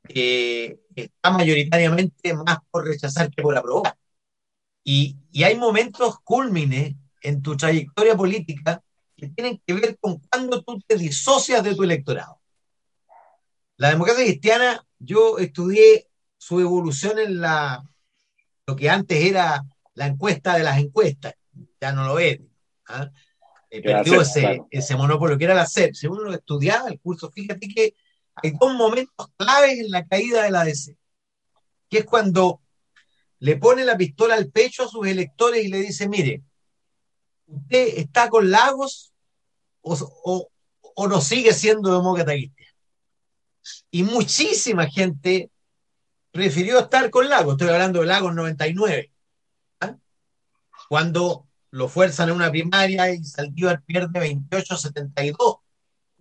eh, 0.08 0.80
está 0.94 1.30
mayoritariamente 1.30 2.34
más 2.34 2.58
por 2.70 2.86
rechazar 2.86 3.30
que 3.30 3.42
por 3.42 3.56
aprobar. 3.56 3.96
Y, 4.82 5.16
y 5.30 5.44
hay 5.44 5.56
momentos 5.56 6.18
cúlmines 6.24 6.94
en 7.22 7.42
tu 7.42 7.56
trayectoria 7.56 8.16
política 8.16 8.82
que 9.16 9.28
tienen 9.28 9.60
que 9.66 9.74
ver 9.74 9.98
con 10.00 10.18
cuando 10.18 10.62
tú 10.62 10.80
te 10.86 10.96
disocias 10.96 11.62
de 11.62 11.74
tu 11.74 11.82
electorado. 11.82 12.40
La 13.76 13.90
democracia 13.90 14.24
cristiana, 14.24 14.84
yo 14.98 15.38
estudié 15.38 16.08
su 16.38 16.60
evolución 16.60 17.18
en 17.18 17.40
la, 17.40 17.82
lo 18.66 18.76
que 18.76 18.88
antes 18.88 19.22
era 19.22 19.64
la 19.94 20.06
encuesta 20.06 20.56
de 20.56 20.64
las 20.64 20.78
encuestas, 20.78 21.34
ya 21.80 21.92
no 21.92 22.06
lo 22.06 22.18
es. 22.18 22.40
¿ah? 22.86 23.10
Eh, 23.70 23.82
perdió 23.82 24.20
ese, 24.20 24.62
ese 24.70 24.96
monopolio, 24.96 25.38
que 25.38 25.44
era 25.44 25.54
la 25.54 25.66
SEP. 25.66 25.94
Según 25.94 26.20
uno 26.20 26.34
estudiaba 26.34 26.88
el 26.88 26.98
curso, 26.98 27.30
fíjate 27.30 27.68
que 27.68 27.94
hay 28.34 28.52
dos 28.58 28.74
momentos 28.74 29.28
claves 29.36 29.78
en 29.78 29.90
la 29.90 30.06
caída 30.06 30.42
de 30.42 30.50
la 30.50 30.64
DC, 30.64 30.96
que 31.88 31.98
es 31.98 32.04
cuando 32.04 32.60
le 33.38 33.56
pone 33.56 33.84
la 33.84 33.96
pistola 33.96 34.34
al 34.34 34.50
pecho 34.50 34.84
a 34.84 34.88
sus 34.88 35.06
electores 35.06 35.64
y 35.64 35.68
le 35.68 35.78
dice, 35.78 36.08
mire, 36.08 36.42
usted 37.46 37.98
está 37.98 38.28
con 38.28 38.50
Lagos 38.50 39.12
o, 39.82 40.48
o, 40.94 41.08
no 41.08 41.20
sigue 41.20 41.52
siendo 41.54 41.94
demócrata. 41.94 42.32
Y 43.90 44.02
muchísima 44.02 44.86
gente 44.88 45.50
prefirió 46.30 46.80
estar 46.80 47.08
con 47.10 47.28
Lagos, 47.28 47.54
estoy 47.54 47.68
hablando 47.68 48.00
de 48.00 48.06
Lagos 48.06 48.34
99, 48.34 49.10
¿ah? 49.80 49.96
cuando 50.88 51.46
lo 51.70 51.88
fuerzan 51.88 52.28
en 52.28 52.36
una 52.36 52.50
primaria 52.50 53.12
y 53.12 53.24
Saldívar 53.24 53.82
pierde 53.82 54.20
28-72 54.20 55.60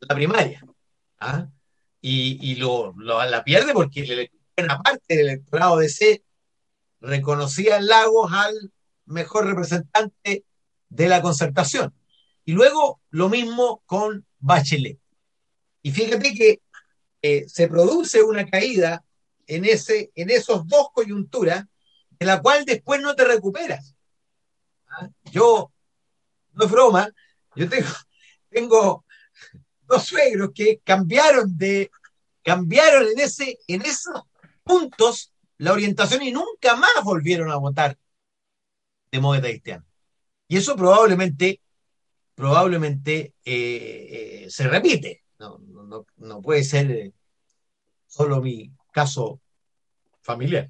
la 0.02 0.16
primaria. 0.16 0.64
¿ah? 1.20 1.48
Y, 2.02 2.52
y 2.52 2.56
lo, 2.56 2.94
la 2.98 3.44
pierde 3.44 3.74
porque 3.74 4.30
una 4.58 4.82
parte 4.82 5.16
del 5.16 5.30
electorado 5.30 5.78
de 5.78 5.90
C 5.90 6.24
reconocía 7.02 7.82
Lagos 7.82 8.32
al 8.34 8.72
mejor 9.06 9.48
representante 9.48 10.46
de 10.90 11.08
la 11.08 11.22
concertación. 11.22 11.94
Y 12.46 12.54
luego 12.54 13.02
lo 13.10 13.30
mismo 13.30 13.84
con 13.86 14.26
Bachelet. 14.40 15.00
Y 15.82 15.92
fíjate 15.92 16.34
que 16.34 16.62
eh, 17.22 17.46
se 17.48 17.68
produce 17.68 18.24
una 18.24 18.46
caída 18.50 19.04
en, 19.48 19.66
ese, 19.66 20.12
en 20.16 20.30
esos 20.30 20.68
dos 20.68 20.88
coyunturas, 20.94 21.66
de 22.20 22.26
la 22.26 22.42
cual 22.42 22.66
después 22.66 23.02
no 23.02 23.16
te 23.16 23.26
recuperas. 23.26 23.96
Yo, 25.32 25.72
no 26.54 26.66
es 26.66 26.72
broma, 26.72 27.10
yo 27.56 27.70
tengo, 27.70 27.88
tengo 28.50 29.06
dos 29.82 30.04
suegros 30.04 30.52
que 30.54 30.80
cambiaron 30.84 31.58
de, 31.58 31.90
cambiaron 32.44 33.08
en, 33.08 33.20
ese, 33.20 33.60
en 33.68 33.82
esos 33.82 34.24
puntos 34.64 35.34
la 35.58 35.74
orientación 35.74 36.22
y 36.24 36.32
nunca 36.32 36.76
más 36.76 37.04
volvieron 37.04 37.52
a 37.52 37.58
votar 37.58 37.98
demócrata 39.12 39.50
cristiano. 39.50 39.86
Y 40.48 40.58
eso 40.58 40.76
probablemente, 40.76 41.62
probablemente 42.34 43.34
eh, 43.44 44.44
eh, 44.46 44.46
se 44.50 44.68
repite. 44.68 45.24
No, 45.38 45.60
no, 45.60 46.06
no 46.18 46.42
puede 46.42 46.64
ser 46.64 46.92
eh, 46.92 47.14
solo 48.08 48.42
mi 48.42 48.72
caso 48.92 49.42
familiar. 50.22 50.70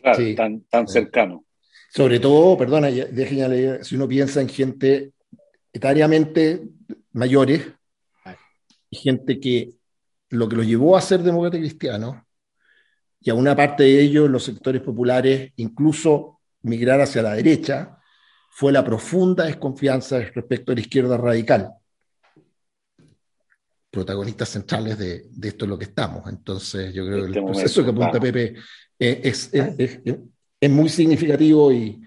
Claro, 0.00 0.34
tan, 0.34 0.62
tan 0.62 0.88
cercano. 0.88 1.44
Sobre 1.92 2.20
todo, 2.20 2.56
perdona, 2.56 2.88
déjenme 2.88 3.48
leer, 3.48 3.84
si 3.84 3.96
uno 3.96 4.06
piensa 4.06 4.40
en 4.40 4.48
gente 4.48 5.12
etariamente 5.72 6.62
mayores 7.12 7.62
gente 8.90 9.40
que 9.40 9.74
lo 10.30 10.48
que 10.48 10.56
los 10.56 10.66
llevó 10.66 10.96
a 10.96 11.00
ser 11.00 11.22
demócrata 11.22 11.58
cristiano 11.58 12.26
y 13.20 13.30
a 13.30 13.34
una 13.34 13.54
parte 13.54 13.84
de 13.84 14.00
ellos, 14.00 14.30
los 14.30 14.44
sectores 14.44 14.80
populares, 14.80 15.52
incluso 15.56 16.40
migrar 16.62 17.00
hacia 17.00 17.22
la 17.22 17.34
derecha, 17.34 17.98
fue 18.50 18.72
la 18.72 18.84
profunda 18.84 19.44
desconfianza 19.44 20.18
respecto 20.18 20.72
a 20.72 20.74
la 20.74 20.80
izquierda 20.80 21.16
radical. 21.16 21.72
Protagonistas 23.90 24.48
centrales 24.48 24.98
de, 24.98 25.28
esto 25.42 25.64
es 25.64 25.68
lo 25.68 25.78
que 25.78 25.84
estamos. 25.84 26.26
Entonces, 26.28 26.94
yo 26.94 27.04
creo 27.04 27.18
que 27.18 27.24
el 27.24 27.36
este 27.36 27.42
proceso 27.42 27.84
que 27.84 27.90
apunta 27.90 28.20
Pepe 28.20 28.54
eh, 28.98 29.20
es, 29.24 29.52
es, 29.52 29.98
muy 30.68 30.88
significativo 30.88 31.72
y 31.72 32.02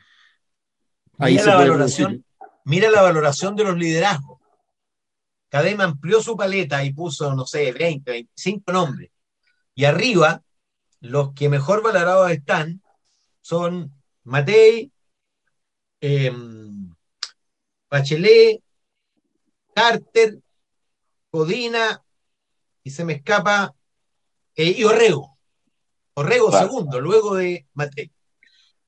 ahí 1.17 1.33
mira, 1.33 1.45
la 1.45 1.55
valoración, 1.55 2.25
mira 2.65 2.91
la 2.91 3.01
valoración 3.01 3.55
de 3.55 3.63
los 3.63 3.77
liderazgos. 3.77 4.39
Cadema 5.49 5.85
amplió 5.85 6.21
su 6.21 6.35
paleta 6.35 6.83
y 6.83 6.93
puso, 6.93 7.33
no 7.33 7.45
sé, 7.45 7.71
20, 7.71 8.11
25 8.11 8.71
nombres. 8.71 9.11
Y 9.75 9.85
arriba 9.85 10.43
los 10.99 11.33
que 11.33 11.49
mejor 11.49 11.83
valorados 11.83 12.31
están 12.31 12.81
son 13.41 13.93
Matei, 14.23 14.91
em, 15.99 16.93
Bachelet, 17.89 18.61
Carter, 19.75 20.39
Codina, 21.29 22.03
y 22.83 22.91
se 22.91 23.03
me 23.03 23.13
escapa, 23.13 23.75
eh, 24.55 24.75
y 24.77 24.83
Orrego. 24.83 25.37
Orrego 26.13 26.51
segundo, 26.51 27.01
luego 27.01 27.35
de 27.35 27.67
Matei. 27.73 28.11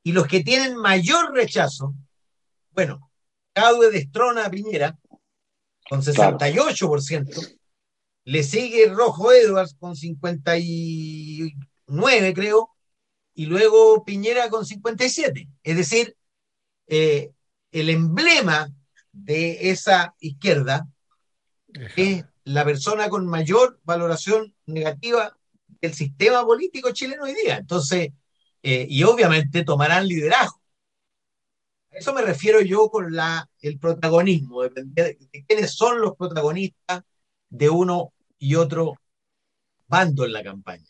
Y 0.06 0.12
los 0.12 0.28
que 0.28 0.44
tienen 0.44 0.78
mayor 0.78 1.34
rechazo, 1.34 1.96
bueno, 2.70 3.12
Cadue 3.54 3.90
destrona 3.90 4.46
a 4.46 4.52
Piñera 4.52 4.96
con 5.90 6.04
68%, 6.04 7.58
le 8.26 8.44
sigue 8.44 8.86
Rojo 8.94 9.32
Edwards 9.32 9.76
con 9.80 9.96
50 9.96 10.60
y 10.60 11.56
9, 11.88 12.34
creo, 12.36 12.70
y 13.34 13.48
luego 13.48 14.06
Piñera 14.06 14.48
con 14.50 14.64
57. 14.64 15.50
Es 15.64 15.76
decir, 15.76 16.16
eh, 16.86 17.32
el 17.72 17.90
emblema 17.90 18.72
de 19.12 19.72
esa 19.72 20.14
izquierda 20.20 20.88
es 21.96 22.24
la 22.44 22.64
persona 22.64 23.10
con 23.10 23.26
mayor 23.26 23.80
valoración 23.84 24.54
negativa 24.68 25.36
del 25.82 25.96
sistema 25.96 26.46
político 26.46 26.92
chileno 26.92 27.24
hoy 27.24 27.34
día. 27.34 27.58
Entonces, 27.58 28.10
eh, 28.68 28.88
y 28.90 29.04
obviamente 29.04 29.64
tomarán 29.64 30.08
liderazgo. 30.08 30.60
A 31.92 31.98
eso 31.98 32.16
me 32.16 32.24
refiero 32.24 32.62
yo 32.62 32.90
con 32.90 33.16
la, 33.16 33.48
el 33.62 33.78
protagonismo, 33.78 34.64
de 34.64 35.18
quiénes 35.48 35.76
son 35.76 36.02
los 36.02 36.16
protagonistas 36.16 37.04
de 37.48 37.70
uno 37.70 38.12
y 38.40 38.56
otro 38.56 38.96
bando 39.88 40.26
en 40.26 40.34
la 40.34 40.42
campaña. 40.42 40.90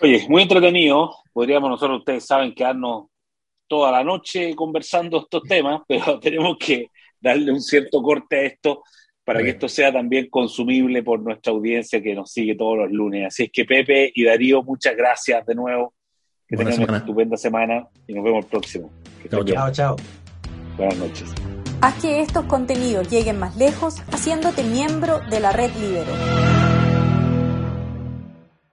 Oye, 0.00 0.26
muy 0.28 0.42
entretenido. 0.42 1.14
Podríamos 1.32 1.70
nosotros, 1.70 2.00
ustedes 2.00 2.26
saben, 2.26 2.52
quedarnos 2.52 3.06
toda 3.68 3.92
la 3.92 4.02
noche 4.02 4.56
conversando 4.56 5.18
estos 5.18 5.44
temas, 5.44 5.82
pero 5.88 6.18
tenemos 6.18 6.56
que 6.58 6.90
darle 7.20 7.52
un 7.52 7.60
cierto 7.60 8.02
corte 8.02 8.36
a 8.38 8.42
esto 8.42 8.82
para 9.22 9.40
que 9.40 9.50
esto 9.50 9.68
sea 9.68 9.92
también 9.92 10.28
consumible 10.28 11.04
por 11.04 11.20
nuestra 11.20 11.52
audiencia 11.52 12.02
que 12.02 12.12
nos 12.12 12.32
sigue 12.32 12.56
todos 12.56 12.76
los 12.76 12.90
lunes. 12.90 13.28
Así 13.28 13.44
es 13.44 13.52
que 13.52 13.64
Pepe 13.64 14.10
y 14.12 14.24
Darío, 14.24 14.64
muchas 14.64 14.96
gracias 14.96 15.46
de 15.46 15.54
nuevo. 15.54 15.94
Que 16.56 16.64
tengan 16.64 16.88
una 16.88 16.98
estupenda 16.98 17.36
semana 17.36 17.86
y 18.06 18.14
nos 18.14 18.24
vemos 18.24 18.44
el 18.44 18.50
próximo. 18.50 18.90
chao, 19.28 19.72
chao. 19.72 19.96
Buenas 20.76 20.98
noches. 20.98 21.34
Haz 21.80 21.94
que 22.00 22.20
estos 22.20 22.46
contenidos 22.46 23.10
lleguen 23.10 23.38
más 23.38 23.56
lejos 23.56 24.00
haciéndote 24.10 24.62
miembro 24.64 25.20
de 25.30 25.40
la 25.40 25.52
red 25.52 25.70
Libero. 25.76 26.63